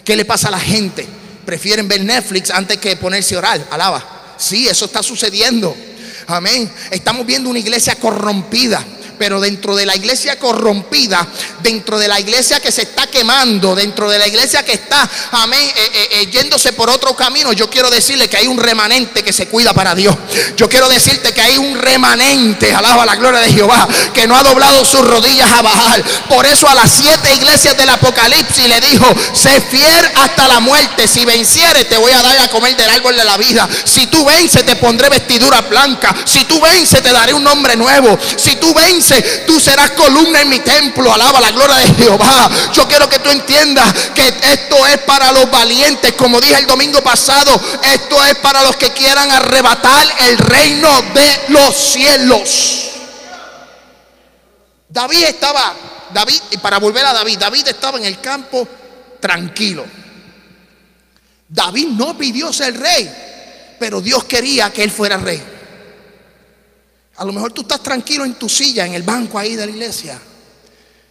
¿Qué 0.04 0.16
le 0.16 0.24
pasa 0.24 0.48
a 0.48 0.50
la 0.50 0.58
gente? 0.58 1.06
Prefieren 1.46 1.86
ver 1.86 2.02
Netflix 2.02 2.50
antes 2.50 2.78
que 2.78 2.96
ponerse 2.96 3.36
a 3.36 3.38
orar. 3.38 3.68
Alaba. 3.70 4.34
Sí, 4.36 4.66
eso 4.66 4.86
está 4.86 5.02
sucediendo. 5.02 5.76
Amén. 6.26 6.70
Estamos 6.90 7.24
viendo 7.24 7.50
una 7.50 7.58
iglesia 7.60 7.94
corrompida 7.94 8.84
pero 9.20 9.38
dentro 9.38 9.76
de 9.76 9.84
la 9.84 9.94
iglesia 9.94 10.38
corrompida, 10.38 11.28
dentro 11.62 11.98
de 11.98 12.08
la 12.08 12.18
iglesia 12.18 12.58
que 12.58 12.72
se 12.72 12.80
está 12.80 13.06
quemando, 13.06 13.74
dentro 13.74 14.08
de 14.08 14.18
la 14.18 14.26
iglesia 14.26 14.64
que 14.64 14.72
está, 14.72 15.02
eh, 15.04 15.74
eh, 15.76 16.08
eh, 16.12 16.30
yéndose 16.32 16.72
por 16.72 16.88
otro 16.88 17.14
camino, 17.14 17.52
yo 17.52 17.68
quiero 17.68 17.90
decirle 17.90 18.30
que 18.30 18.38
hay 18.38 18.46
un 18.46 18.56
remanente 18.56 19.22
que 19.22 19.34
se 19.34 19.46
cuida 19.46 19.74
para 19.74 19.94
Dios. 19.94 20.16
Yo 20.56 20.70
quiero 20.70 20.88
decirte 20.88 21.34
que 21.34 21.42
hay 21.42 21.58
un 21.58 21.78
remanente, 21.78 22.74
alaba 22.74 23.04
la 23.04 23.14
gloria 23.16 23.40
de 23.40 23.52
Jehová, 23.52 23.86
que 24.14 24.26
no 24.26 24.34
ha 24.34 24.42
doblado 24.42 24.86
sus 24.86 25.06
rodillas 25.06 25.52
a 25.52 25.60
bajar. 25.60 26.02
Por 26.30 26.46
eso 26.46 26.66
a 26.66 26.74
las 26.74 26.90
siete 26.90 27.34
iglesias 27.34 27.76
del 27.76 27.90
Apocalipsis 27.90 28.68
le 28.68 28.80
dijo, 28.80 29.04
sé 29.34 29.60
fiel 29.60 30.06
hasta 30.14 30.48
la 30.48 30.60
muerte. 30.60 31.06
Si 31.06 31.26
venciere, 31.26 31.84
te 31.84 31.98
voy 31.98 32.12
a 32.12 32.22
dar 32.22 32.38
a 32.38 32.48
comer 32.48 32.74
del 32.74 32.88
árbol 32.88 33.14
de 33.14 33.24
la 33.26 33.36
vida. 33.36 33.68
Si 33.84 34.06
tú 34.06 34.24
vences, 34.24 34.64
te 34.64 34.76
pondré 34.76 35.10
vestidura 35.10 35.60
blanca. 35.60 36.16
Si 36.24 36.46
tú 36.46 36.58
vences, 36.58 37.02
te 37.02 37.12
daré 37.12 37.34
un 37.34 37.44
nombre 37.44 37.76
nuevo. 37.76 38.18
Si 38.36 38.56
tú 38.56 38.72
vences, 38.72 39.09
tú 39.46 39.58
serás 39.60 39.90
columna 39.92 40.40
en 40.40 40.48
mi 40.48 40.60
templo. 40.60 41.12
Alaba 41.12 41.40
la 41.40 41.50
gloria 41.50 41.76
de 41.76 41.94
Jehová. 41.94 42.50
Yo 42.72 42.86
quiero 42.88 43.08
que 43.08 43.18
tú 43.18 43.30
entiendas 43.30 43.92
que 44.14 44.28
esto 44.52 44.86
es 44.86 44.98
para 44.98 45.32
los 45.32 45.50
valientes. 45.50 46.12
Como 46.12 46.40
dije 46.40 46.58
el 46.58 46.66
domingo 46.66 47.02
pasado, 47.02 47.60
esto 47.82 48.24
es 48.24 48.34
para 48.36 48.62
los 48.62 48.76
que 48.76 48.90
quieran 48.90 49.30
arrebatar 49.30 50.06
el 50.28 50.38
reino 50.38 51.02
de 51.14 51.40
los 51.48 51.74
cielos. 51.74 52.90
David 54.88 55.24
estaba, 55.24 55.74
David, 56.12 56.40
y 56.50 56.56
para 56.58 56.78
volver 56.78 57.04
a 57.06 57.12
David, 57.12 57.38
David 57.38 57.68
estaba 57.68 57.98
en 57.98 58.04
el 58.04 58.20
campo 58.20 58.66
tranquilo. 59.20 59.86
David 61.48 61.88
no 61.88 62.16
pidió 62.16 62.52
ser 62.52 62.78
rey, 62.78 63.76
pero 63.78 64.00
Dios 64.00 64.24
quería 64.24 64.72
que 64.72 64.82
él 64.82 64.90
fuera 64.90 65.16
rey. 65.16 65.49
A 67.20 67.24
lo 67.26 67.34
mejor 67.34 67.52
tú 67.52 67.60
estás 67.60 67.82
tranquilo 67.82 68.24
en 68.24 68.32
tu 68.32 68.48
silla, 68.48 68.86
en 68.86 68.94
el 68.94 69.02
banco 69.02 69.38
ahí 69.38 69.54
de 69.54 69.66
la 69.66 69.72
iglesia. 69.72 70.18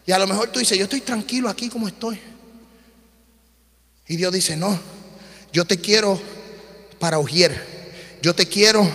Y 0.08 0.12
a 0.12 0.18
lo 0.18 0.26
mejor 0.26 0.50
tú 0.50 0.58
dices, 0.58 0.76
yo 0.76 0.86
estoy 0.86 1.02
tranquilo 1.02 1.48
aquí 1.48 1.70
como 1.70 1.88
estoy. 1.88 2.20
Y 4.08 4.16
Dios 4.16 4.34
dice, 4.34 4.58
no, 4.58 4.80
yo 5.54 5.66
te 5.66 5.78
quiero 5.78 6.20
para 6.98 7.20
Ujier. 7.20 7.64
Yo 8.24 8.34
te 8.34 8.48
quiero 8.48 8.90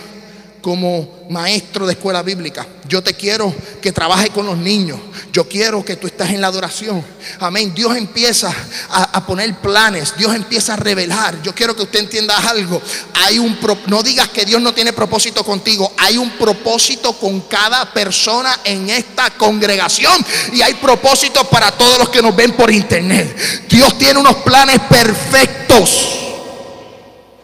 como 0.65 1.27
maestro 1.29 1.85
de 1.85 1.93
escuela 1.93 2.23
bíblica. 2.23 2.65
Yo 2.89 3.03
te 3.03 3.13
quiero 3.13 3.53
que 3.83 3.91
trabaje 3.91 4.31
con 4.31 4.47
los 4.47 4.57
niños. 4.57 4.99
Yo 5.31 5.47
quiero 5.47 5.85
que 5.85 5.95
tú 5.95 6.07
estés 6.07 6.31
en 6.31 6.41
la 6.41 6.47
adoración. 6.47 7.05
Amén. 7.39 7.71
Dios 7.75 7.95
empieza 7.95 8.51
a, 8.89 9.23
poner 9.27 9.53
planes. 9.57 10.15
Dios 10.17 10.33
empieza 10.33 10.73
a 10.73 10.77
revelar. 10.77 11.39
Yo 11.43 11.53
quiero 11.53 11.75
que 11.75 11.83
usted 11.83 11.99
entienda 11.99 12.35
algo. 12.49 12.81
Hay 13.13 13.37
un 13.37 13.59
no 13.85 14.01
digas 14.01 14.29
que 14.29 14.43
Dios 14.43 14.59
no 14.59 14.73
tiene 14.73 14.91
propósito 14.91 15.43
contigo. 15.43 15.93
Hay 15.99 16.17
un 16.17 16.31
propósito 16.31 17.13
con 17.13 17.41
cada 17.41 17.93
persona 17.93 18.61
en 18.63 18.89
esta 18.89 19.29
congregación 19.37 20.25
y 20.51 20.63
hay 20.63 20.73
propósitos 20.73 21.45
para 21.45 21.73
todos 21.73 21.99
los 21.99 22.09
que 22.09 22.23
nos 22.23 22.35
ven 22.35 22.53
por 22.53 22.71
internet. 22.71 23.67
Dios 23.69 23.99
tiene 23.99 24.19
unos 24.19 24.37
planes 24.37 24.79
perfectos. 24.89 26.07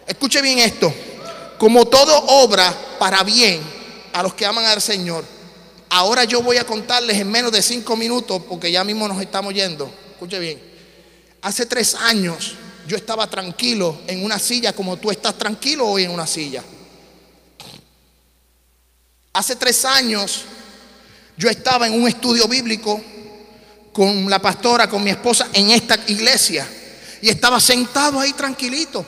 Escuche 0.07 0.41
bien 0.41 0.57
esto. 0.57 0.91
Como 1.61 1.85
todo 1.85 2.17
obra 2.25 2.75
para 2.97 3.21
bien 3.21 3.61
a 4.13 4.23
los 4.23 4.33
que 4.33 4.47
aman 4.47 4.65
al 4.65 4.81
Señor. 4.81 5.23
Ahora 5.91 6.23
yo 6.23 6.41
voy 6.41 6.57
a 6.57 6.65
contarles 6.65 7.19
en 7.19 7.29
menos 7.29 7.51
de 7.51 7.61
cinco 7.61 7.95
minutos, 7.95 8.41
porque 8.49 8.71
ya 8.71 8.83
mismo 8.83 9.07
nos 9.07 9.21
estamos 9.21 9.53
yendo. 9.53 9.93
Escuche 10.09 10.39
bien. 10.39 10.59
Hace 11.43 11.67
tres 11.67 11.93
años 11.93 12.55
yo 12.87 12.97
estaba 12.97 13.27
tranquilo 13.27 13.95
en 14.07 14.25
una 14.25 14.39
silla 14.39 14.73
como 14.73 14.97
tú 14.97 15.11
estás 15.11 15.37
tranquilo 15.37 15.85
hoy 15.85 16.05
en 16.05 16.09
una 16.09 16.25
silla. 16.25 16.63
Hace 19.31 19.55
tres 19.55 19.85
años 19.85 20.41
yo 21.37 21.47
estaba 21.47 21.85
en 21.85 21.93
un 21.93 22.07
estudio 22.07 22.47
bíblico 22.47 22.99
con 23.93 24.27
la 24.27 24.41
pastora, 24.41 24.89
con 24.89 25.03
mi 25.03 25.11
esposa 25.11 25.47
en 25.53 25.69
esta 25.69 25.99
iglesia. 26.07 26.67
Y 27.21 27.29
estaba 27.29 27.59
sentado 27.59 28.19
ahí 28.19 28.33
tranquilito 28.33 29.05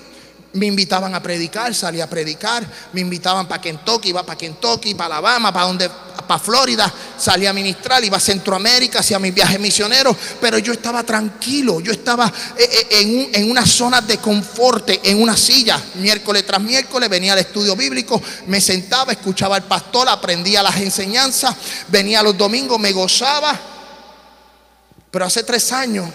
Me 0.53 0.67
invitaban 0.67 1.15
a 1.15 1.21
predicar, 1.21 1.73
salía 1.73 2.03
a 2.03 2.07
predicar, 2.07 2.63
me 2.93 3.01
invitaban 3.01 3.47
para 3.47 3.59
Kentucky, 3.59 4.09
iba 4.09 4.23
para 4.23 4.37
Kentucky, 4.37 4.93
para 4.93 5.17
Alabama, 5.17 5.51
para 5.51 5.65
donde, 5.65 5.89
para 6.27 6.39
Florida, 6.39 6.93
salía 7.17 7.49
a 7.49 7.53
ministrar, 7.53 8.03
iba 8.03 8.17
a 8.17 8.19
Centroamérica, 8.19 8.99
hacía 8.99 9.17
mis 9.17 9.33
viajes 9.33 9.59
misioneros, 9.59 10.15
pero 10.39 10.59
yo 10.59 10.73
estaba 10.73 11.01
tranquilo, 11.03 11.79
yo 11.79 11.91
estaba 11.91 12.31
eh, 12.55 12.87
eh, 12.91 13.29
en, 13.33 13.49
una 13.49 13.65
zona 13.65 14.01
de 14.01 14.19
confort, 14.19 14.87
en 15.01 15.21
una 15.21 15.35
silla, 15.35 15.81
miércoles 15.95 16.45
tras 16.45 16.61
miércoles, 16.61 17.09
venía 17.09 17.33
al 17.33 17.39
estudio 17.39 17.75
bíblico, 17.75 18.21
me 18.45 18.61
sentaba, 18.61 19.11
escuchaba 19.11 19.55
al 19.55 19.63
pastor, 19.63 20.07
aprendía 20.07 20.61
las 20.61 20.77
enseñanzas, 20.77 21.55
venía 21.87 22.21
los 22.21 22.37
domingos, 22.37 22.79
me 22.79 22.91
gozaba, 22.91 23.59
pero 25.09 25.25
hace 25.25 25.43
tres 25.43 25.71
años, 25.71 26.09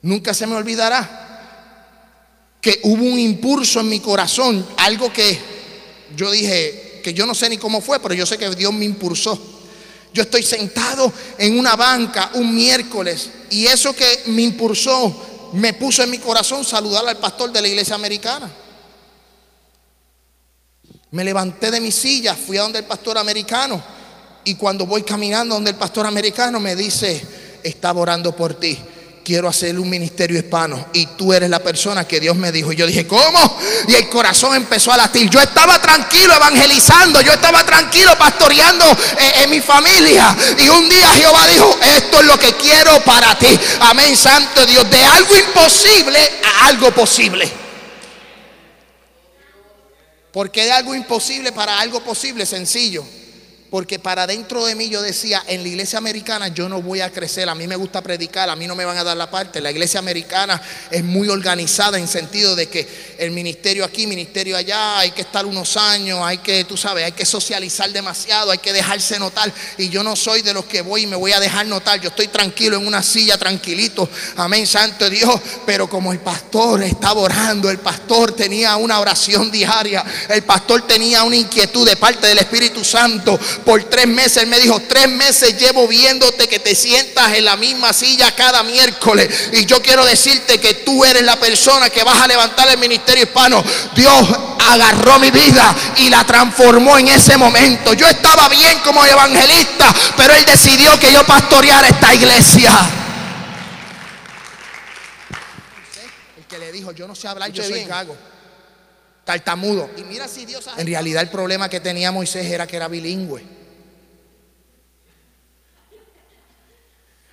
nunca 0.00 0.32
se 0.32 0.46
me 0.46 0.54
olvidará, 0.54 1.25
que 2.66 2.80
hubo 2.82 3.04
un 3.04 3.16
impulso 3.16 3.78
en 3.78 3.88
mi 3.88 4.00
corazón, 4.00 4.66
algo 4.78 5.12
que 5.12 5.38
yo 6.16 6.32
dije, 6.32 7.00
que 7.00 7.14
yo 7.14 7.24
no 7.24 7.32
sé 7.32 7.48
ni 7.48 7.58
cómo 7.58 7.80
fue, 7.80 8.00
pero 8.00 8.12
yo 8.12 8.26
sé 8.26 8.38
que 8.38 8.50
Dios 8.56 8.72
me 8.72 8.84
impulsó. 8.84 9.40
Yo 10.12 10.24
estoy 10.24 10.42
sentado 10.42 11.12
en 11.38 11.60
una 11.60 11.76
banca 11.76 12.32
un 12.34 12.52
miércoles 12.52 13.30
y 13.50 13.66
eso 13.66 13.94
que 13.94 14.24
me 14.26 14.42
impulsó 14.42 15.50
me 15.52 15.74
puso 15.74 16.02
en 16.02 16.10
mi 16.10 16.18
corazón 16.18 16.64
saludar 16.64 17.06
al 17.06 17.18
pastor 17.18 17.52
de 17.52 17.62
la 17.62 17.68
iglesia 17.68 17.94
americana. 17.94 18.52
Me 21.12 21.22
levanté 21.22 21.70
de 21.70 21.80
mi 21.80 21.92
silla, 21.92 22.34
fui 22.34 22.58
a 22.58 22.62
donde 22.62 22.80
el 22.80 22.84
pastor 22.84 23.16
americano 23.16 23.80
y 24.42 24.56
cuando 24.56 24.86
voy 24.86 25.04
caminando 25.04 25.54
donde 25.54 25.70
el 25.70 25.76
pastor 25.76 26.04
americano 26.04 26.58
me 26.58 26.74
dice, 26.74 27.24
estaba 27.62 28.00
orando 28.00 28.34
por 28.34 28.54
ti 28.54 28.76
quiero 29.26 29.48
hacer 29.48 29.76
un 29.76 29.90
ministerio 29.90 30.38
hispano 30.38 30.86
y 30.92 31.04
tú 31.16 31.32
eres 31.32 31.50
la 31.50 31.58
persona 31.58 32.06
que 32.06 32.20
Dios 32.20 32.36
me 32.36 32.52
dijo. 32.52 32.70
Y 32.70 32.76
yo 32.76 32.86
dije, 32.86 33.08
¿cómo? 33.08 33.58
Y 33.88 33.94
el 33.96 34.08
corazón 34.08 34.54
empezó 34.54 34.92
a 34.92 34.96
latir. 34.96 35.28
Yo 35.28 35.40
estaba 35.40 35.82
tranquilo 35.82 36.32
evangelizando, 36.32 37.20
yo 37.20 37.32
estaba 37.32 37.66
tranquilo 37.66 38.16
pastoreando 38.16 38.84
eh, 38.84 39.32
en 39.42 39.50
mi 39.50 39.60
familia. 39.60 40.36
Y 40.58 40.68
un 40.68 40.88
día 40.88 41.08
Jehová 41.08 41.44
dijo, 41.48 41.76
esto 41.96 42.20
es 42.20 42.26
lo 42.26 42.38
que 42.38 42.52
quiero 42.52 43.00
para 43.00 43.36
ti. 43.36 43.48
Amén, 43.80 44.16
Santo 44.16 44.64
Dios. 44.64 44.88
De 44.88 45.04
algo 45.04 45.34
imposible 45.34 46.20
a 46.44 46.66
algo 46.68 46.92
posible. 46.92 47.50
Porque 50.30 50.66
de 50.66 50.70
algo 50.70 50.94
imposible 50.94 51.50
para 51.50 51.80
algo 51.80 51.98
posible, 51.98 52.46
sencillo. 52.46 53.04
Porque 53.70 53.98
para 53.98 54.28
dentro 54.28 54.64
de 54.64 54.76
mí 54.76 54.88
yo 54.88 55.02
decía, 55.02 55.42
en 55.48 55.62
la 55.62 55.68
iglesia 55.68 55.98
americana 55.98 56.48
yo 56.48 56.68
no 56.68 56.80
voy 56.80 57.00
a 57.00 57.10
crecer, 57.10 57.48
a 57.48 57.54
mí 57.54 57.66
me 57.66 57.74
gusta 57.74 58.00
predicar, 58.00 58.48
a 58.48 58.54
mí 58.54 58.66
no 58.68 58.76
me 58.76 58.84
van 58.84 58.96
a 58.96 59.02
dar 59.02 59.16
la 59.16 59.28
parte. 59.28 59.60
La 59.60 59.72
iglesia 59.72 59.98
americana 59.98 60.62
es 60.88 61.02
muy 61.02 61.28
organizada 61.28 61.98
en 61.98 62.06
sentido 62.06 62.54
de 62.54 62.68
que 62.68 62.86
el 63.18 63.32
ministerio 63.32 63.84
aquí, 63.84 64.06
ministerio 64.06 64.56
allá, 64.56 64.98
hay 65.00 65.10
que 65.10 65.22
estar 65.22 65.44
unos 65.46 65.76
años, 65.76 66.20
hay 66.22 66.38
que, 66.38 66.64
tú 66.64 66.76
sabes, 66.76 67.04
hay 67.04 67.12
que 67.12 67.26
socializar 67.26 67.90
demasiado, 67.90 68.52
hay 68.52 68.58
que 68.58 68.72
dejarse 68.72 69.18
notar. 69.18 69.52
Y 69.78 69.88
yo 69.88 70.04
no 70.04 70.14
soy 70.14 70.42
de 70.42 70.54
los 70.54 70.66
que 70.66 70.82
voy 70.82 71.02
y 71.02 71.06
me 71.08 71.16
voy 71.16 71.32
a 71.32 71.40
dejar 71.40 71.66
notar, 71.66 72.00
yo 72.00 72.10
estoy 72.10 72.28
tranquilo 72.28 72.76
en 72.76 72.86
una 72.86 73.02
silla, 73.02 73.36
tranquilito, 73.36 74.08
amén, 74.36 74.64
santo 74.66 75.10
Dios. 75.10 75.40
Pero 75.66 75.88
como 75.88 76.12
el 76.12 76.20
pastor 76.20 76.84
estaba 76.84 77.20
orando, 77.20 77.68
el 77.68 77.78
pastor 77.78 78.30
tenía 78.32 78.76
una 78.76 79.00
oración 79.00 79.50
diaria, 79.50 80.04
el 80.28 80.44
pastor 80.44 80.86
tenía 80.86 81.24
una 81.24 81.34
inquietud 81.34 81.84
de 81.84 81.96
parte 81.96 82.28
del 82.28 82.38
Espíritu 82.38 82.84
Santo 82.84 83.38
por 83.64 83.82
tres 83.84 84.06
meses. 84.06 84.38
Él 84.38 84.48
me 84.48 84.58
dijo, 84.58 84.80
tres 84.80 85.08
meses 85.08 85.58
llevo 85.58 85.86
viéndote 85.88 86.48
que 86.48 86.58
te 86.58 86.74
sientas 86.74 87.32
en 87.34 87.44
la 87.44 87.56
misma 87.56 87.92
silla 87.92 88.34
cada 88.34 88.62
miércoles. 88.62 89.50
Y 89.52 89.66
yo 89.66 89.80
quiero 89.82 90.04
decirte 90.04 90.58
que 90.58 90.74
tú 90.74 91.04
eres 91.04 91.22
la 91.22 91.36
persona 91.36 91.90
que 91.90 92.04
vas 92.04 92.20
a 92.20 92.26
levantar 92.26 92.68
el 92.68 92.78
ministerio 92.78 93.24
hispano. 93.24 93.62
Dios 93.94 94.28
agarró 94.58 95.18
mi 95.18 95.30
vida 95.30 95.74
y 95.96 96.08
la 96.08 96.24
transformó 96.24 96.98
en 96.98 97.08
ese 97.08 97.36
momento. 97.36 97.92
Yo 97.94 98.06
estaba 98.06 98.48
bien 98.48 98.78
como 98.84 99.04
evangelista, 99.04 99.94
pero 100.16 100.34
Él 100.34 100.44
decidió 100.44 100.98
que 100.98 101.12
yo 101.12 101.24
pastoreara 101.24 101.88
esta 101.88 102.14
iglesia. 102.14 102.72
El 106.36 106.44
que 106.44 106.58
le 106.58 106.72
dijo, 106.72 106.92
yo 106.92 107.06
no 107.08 107.14
sé 107.14 107.28
hablar, 107.28 107.50
yo 107.50 107.62
soy 107.62 107.84
gago 107.84 108.16
tartamudo. 109.26 109.90
Y 109.96 110.04
mira 110.04 110.28
si 110.28 110.46
Dios 110.46 110.66
En 110.78 110.86
realidad 110.86 111.20
el 111.22 111.28
problema 111.28 111.68
que 111.68 111.80
tenía 111.80 112.12
Moisés 112.12 112.46
era 112.46 112.66
que 112.66 112.76
era 112.76 112.88
bilingüe. 112.88 113.42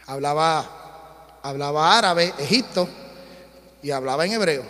Hablaba, 0.08 1.40
hablaba 1.44 1.98
árabe, 1.98 2.34
Egipto, 2.40 2.90
y 3.82 3.92
hablaba 3.92 4.26
en 4.26 4.34
hebreo. 4.34 4.64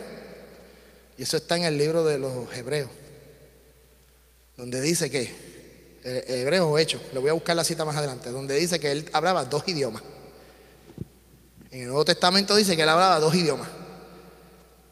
Y 1.18 1.24
eso 1.24 1.38
está 1.38 1.56
en 1.56 1.64
el 1.64 1.78
libro 1.78 2.04
de 2.04 2.20
los 2.20 2.54
hebreos, 2.56 2.90
donde 4.58 4.82
dice 4.82 5.10
que, 5.10 5.22
eh, 6.04 6.26
hebreo 6.28 6.70
o 6.70 6.78
hecho, 6.78 7.02
le 7.14 7.20
voy 7.20 7.30
a 7.30 7.34
buscar 7.34 7.56
la 7.56 7.64
cita 7.64 7.86
más 7.86 7.96
adelante, 7.96 8.30
donde 8.32 8.56
dice 8.56 8.80
que 8.80 8.92
él 8.92 9.10
hablaba 9.14 9.46
dos 9.46 9.64
idiomas. 9.68 10.04
En 11.72 11.82
el 11.82 11.88
Nuevo 11.88 12.06
Testamento 12.06 12.56
dice 12.56 12.76
que 12.76 12.84
él 12.84 12.90
hablaba 12.90 13.20
dos 13.20 13.34
idiomas. 13.34 13.70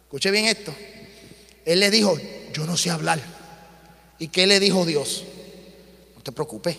Escuche 0.06 0.32
bien 0.32 0.46
esto. 0.46 0.74
Él 1.65 1.80
le 1.80 1.91
dijo, 1.91 2.17
yo 2.54 2.65
no 2.65 2.78
sé 2.78 2.89
hablar. 2.89 3.21
¿Y 4.19 4.28
qué 4.28 4.47
le 4.47 4.60
dijo 4.60 4.86
Dios? 4.86 5.24
No 6.15 6.21
te 6.21 6.32
preocupes, 6.32 6.78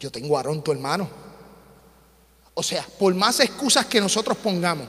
yo 0.00 0.10
tengo 0.10 0.36
a 0.36 0.40
Aarón, 0.40 0.62
tu 0.62 0.72
hermano. 0.72 1.08
O 2.54 2.62
sea, 2.62 2.86
por 2.98 3.14
más 3.14 3.40
excusas 3.40 3.86
que 3.86 4.00
nosotros 4.00 4.36
pongamos, 4.38 4.88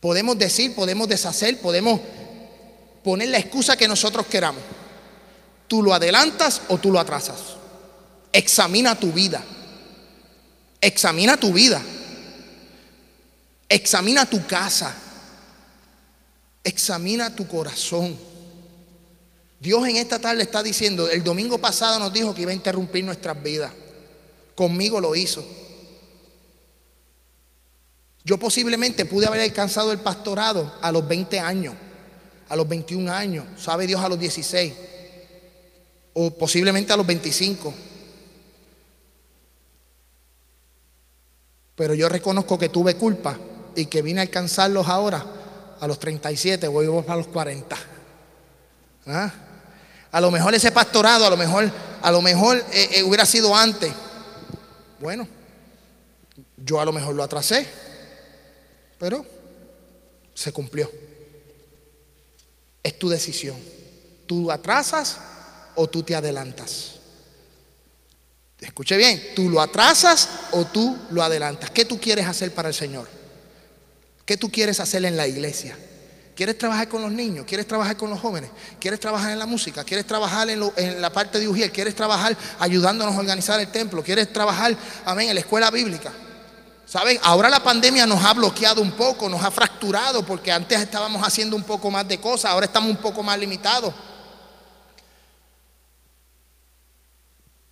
podemos 0.00 0.36
decir, 0.36 0.74
podemos 0.74 1.08
deshacer, 1.08 1.60
podemos 1.60 2.00
poner 3.04 3.28
la 3.28 3.38
excusa 3.38 3.76
que 3.76 3.86
nosotros 3.86 4.26
queramos. 4.26 4.62
Tú 5.68 5.82
lo 5.82 5.94
adelantas 5.94 6.62
o 6.68 6.78
tú 6.78 6.90
lo 6.90 6.98
atrasas. 6.98 7.38
Examina 8.32 8.98
tu 8.98 9.12
vida. 9.12 9.44
Examina 10.80 11.36
tu 11.36 11.52
vida. 11.52 11.80
Examina 13.68 14.26
tu 14.26 14.44
casa. 14.46 14.94
Examina 16.64 17.34
tu 17.34 17.46
corazón. 17.46 18.16
Dios 19.60 19.88
en 19.88 19.96
esta 19.96 20.18
tarde 20.18 20.42
está 20.42 20.62
diciendo, 20.62 21.08
el 21.08 21.24
domingo 21.24 21.58
pasado 21.58 21.98
nos 21.98 22.12
dijo 22.12 22.34
que 22.34 22.42
iba 22.42 22.52
a 22.52 22.54
interrumpir 22.54 23.04
nuestras 23.04 23.42
vidas. 23.42 23.72
Conmigo 24.54 25.00
lo 25.00 25.14
hizo. 25.16 25.44
Yo 28.24 28.38
posiblemente 28.38 29.04
pude 29.04 29.26
haber 29.26 29.40
alcanzado 29.40 29.90
el 29.90 29.98
pastorado 29.98 30.72
a 30.80 30.92
los 30.92 31.06
20 31.08 31.40
años, 31.40 31.74
a 32.48 32.56
los 32.56 32.68
21 32.68 33.10
años, 33.10 33.44
sabe 33.58 33.86
Dios 33.86 34.00
a 34.00 34.08
los 34.08 34.18
16, 34.18 34.74
o 36.14 36.30
posiblemente 36.30 36.92
a 36.92 36.96
los 36.96 37.06
25. 37.06 37.74
Pero 41.74 41.94
yo 41.94 42.08
reconozco 42.08 42.58
que 42.58 42.68
tuve 42.68 42.96
culpa 42.96 43.38
y 43.74 43.86
que 43.86 44.02
vine 44.02 44.20
a 44.20 44.22
alcanzarlos 44.22 44.88
ahora 44.88 45.37
a 45.80 45.86
los 45.86 45.98
37, 45.98 46.68
voy 46.68 46.86
a 47.06 47.16
los 47.16 47.28
40. 47.28 47.76
¿Ah? 49.06 49.32
A 50.10 50.20
lo 50.20 50.30
mejor 50.30 50.54
ese 50.54 50.72
pastorado, 50.72 51.26
a 51.26 51.30
lo 51.30 51.36
mejor, 51.36 51.70
a 52.02 52.10
lo 52.10 52.22
mejor 52.22 52.58
eh, 52.72 52.88
eh, 52.92 53.02
hubiera 53.02 53.26
sido 53.26 53.54
antes. 53.54 53.92
Bueno, 55.00 55.28
yo 56.56 56.80
a 56.80 56.84
lo 56.84 56.92
mejor 56.92 57.14
lo 57.14 57.22
atrasé, 57.22 57.66
pero 58.98 59.24
se 60.34 60.52
cumplió. 60.52 60.90
Es 62.82 62.98
tu 62.98 63.08
decisión. 63.08 63.56
Tú 64.26 64.50
atrasas 64.50 65.18
o 65.74 65.88
tú 65.88 66.02
te 66.02 66.14
adelantas. 66.14 66.94
Escuche 68.60 68.96
bien, 68.96 69.22
tú 69.36 69.48
lo 69.48 69.60
atrasas 69.60 70.28
o 70.52 70.64
tú 70.64 70.96
lo 71.10 71.22
adelantas. 71.22 71.70
¿Qué 71.70 71.84
tú 71.84 72.00
quieres 72.00 72.26
hacer 72.26 72.52
para 72.52 72.68
el 72.68 72.74
Señor? 72.74 73.17
¿Qué 74.28 74.36
tú 74.36 74.50
quieres 74.50 74.78
hacer 74.78 75.02
en 75.06 75.16
la 75.16 75.26
iglesia? 75.26 75.74
¿Quieres 76.36 76.58
trabajar 76.58 76.86
con 76.86 77.00
los 77.00 77.10
niños? 77.10 77.46
¿Quieres 77.48 77.66
trabajar 77.66 77.96
con 77.96 78.10
los 78.10 78.20
jóvenes? 78.20 78.50
¿Quieres 78.78 79.00
trabajar 79.00 79.32
en 79.32 79.38
la 79.38 79.46
música? 79.46 79.84
¿Quieres 79.84 80.06
trabajar 80.06 80.50
en, 80.50 81.00
la 81.00 81.10
parte 81.10 81.40
de 81.40 81.48
Ujiel? 81.48 81.72
¿Quieres 81.72 81.94
trabajar 81.94 82.36
ayudándonos 82.58 83.14
a 83.14 83.20
organizar 83.20 83.58
el 83.58 83.68
templo? 83.68 84.02
¿Quieres 84.02 84.30
trabajar, 84.30 84.76
amén, 85.06 85.30
en 85.30 85.34
la 85.34 85.40
escuela 85.40 85.70
bíblica? 85.70 86.12
¿Saben? 86.84 87.18
Ahora 87.22 87.48
la 87.48 87.62
pandemia 87.62 88.04
nos 88.04 88.22
ha 88.22 88.34
bloqueado 88.34 88.82
un 88.82 88.92
poco, 88.92 89.30
nos 89.30 89.42
ha 89.42 89.50
fracturado, 89.50 90.22
porque 90.26 90.52
antes 90.52 90.78
estábamos 90.78 91.26
haciendo 91.26 91.56
un 91.56 91.62
poco 91.62 91.90
más 91.90 92.06
de 92.06 92.20
cosas, 92.20 92.50
ahora 92.50 92.66
estamos 92.66 92.90
un 92.90 92.98
poco 92.98 93.22
más 93.22 93.38
limitados. 93.38 93.94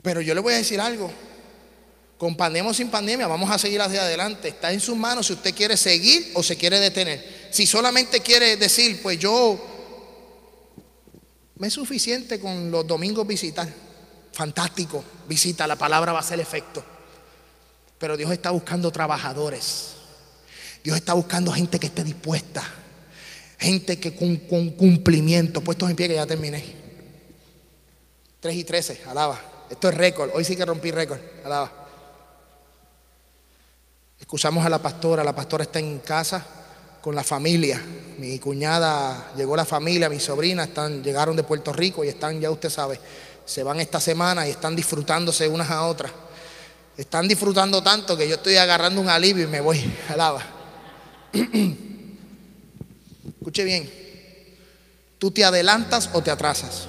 Pero 0.00 0.22
yo 0.22 0.34
le 0.34 0.40
voy 0.40 0.54
a 0.54 0.56
decir 0.56 0.80
algo. 0.80 1.12
Con 2.18 2.34
pandemia 2.34 2.72
sin 2.72 2.88
pandemia, 2.88 3.26
vamos 3.26 3.50
a 3.50 3.58
seguir 3.58 3.80
hacia 3.80 4.02
adelante. 4.02 4.48
Está 4.48 4.72
en 4.72 4.80
sus 4.80 4.96
manos 4.96 5.26
si 5.26 5.34
usted 5.34 5.54
quiere 5.54 5.76
seguir 5.76 6.32
o 6.34 6.42
se 6.42 6.56
quiere 6.56 6.80
detener. 6.80 7.48
Si 7.50 7.66
solamente 7.66 8.20
quiere 8.20 8.56
decir, 8.56 9.02
pues 9.02 9.18
yo 9.18 9.58
me 11.56 11.66
es 11.66 11.74
suficiente 11.74 12.40
con 12.40 12.70
los 12.70 12.86
domingos 12.86 13.26
visitar. 13.26 13.68
Fantástico, 14.32 15.04
visita, 15.28 15.66
la 15.66 15.76
palabra 15.76 16.12
va 16.12 16.18
a 16.18 16.22
hacer 16.22 16.40
efecto. 16.40 16.82
Pero 17.98 18.16
Dios 18.16 18.30
está 18.30 18.50
buscando 18.50 18.90
trabajadores. 18.90 19.92
Dios 20.82 20.96
está 20.96 21.12
buscando 21.12 21.52
gente 21.52 21.78
que 21.78 21.86
esté 21.86 22.02
dispuesta. 22.02 22.62
Gente 23.58 23.98
que 23.98 24.14
con, 24.14 24.36
con 24.36 24.70
cumplimiento, 24.70 25.60
puestos 25.62 25.90
en 25.90 25.96
pie 25.96 26.08
que 26.08 26.14
ya 26.14 26.26
terminé. 26.26 26.62
3 28.40 28.54
y 28.54 28.64
13, 28.64 29.02
alaba. 29.06 29.66
Esto 29.70 29.88
es 29.88 29.94
récord. 29.94 30.30
Hoy 30.34 30.44
sí 30.44 30.56
que 30.56 30.64
rompí 30.64 30.90
récord. 30.90 31.20
Alaba. 31.44 31.85
Escuchamos 34.20 34.64
a 34.64 34.68
la 34.68 34.80
pastora. 34.80 35.22
La 35.22 35.34
pastora 35.34 35.64
está 35.64 35.78
en 35.78 35.98
casa 36.00 36.44
con 37.00 37.14
la 37.14 37.22
familia. 37.22 37.80
Mi 38.18 38.38
cuñada 38.38 39.32
llegó 39.36 39.54
la 39.56 39.64
familia, 39.64 40.08
mi 40.08 40.18
sobrina 40.18 40.64
están, 40.64 41.02
llegaron 41.02 41.36
de 41.36 41.44
Puerto 41.44 41.72
Rico 41.72 42.02
y 42.02 42.08
están, 42.08 42.40
ya 42.40 42.50
usted 42.50 42.70
sabe, 42.70 42.98
se 43.44 43.62
van 43.62 43.78
esta 43.78 44.00
semana 44.00 44.48
y 44.48 44.50
están 44.50 44.74
disfrutándose 44.74 45.48
unas 45.48 45.70
a 45.70 45.86
otras. 45.86 46.10
Están 46.96 47.28
disfrutando 47.28 47.82
tanto 47.82 48.16
que 48.16 48.26
yo 48.26 48.36
estoy 48.36 48.56
agarrando 48.56 49.00
un 49.00 49.08
alivio 49.08 49.44
y 49.44 49.48
me 49.48 49.60
voy. 49.60 49.78
Alaba. 50.08 50.42
Escuche 53.38 53.64
bien. 53.64 53.88
¿Tú 55.18 55.30
te 55.30 55.44
adelantas 55.44 56.10
o 56.12 56.22
te 56.22 56.30
atrasas? 56.30 56.88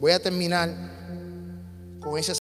Voy 0.00 0.12
a 0.12 0.20
terminar 0.20 0.95
con 2.06 2.18
ese 2.18 2.34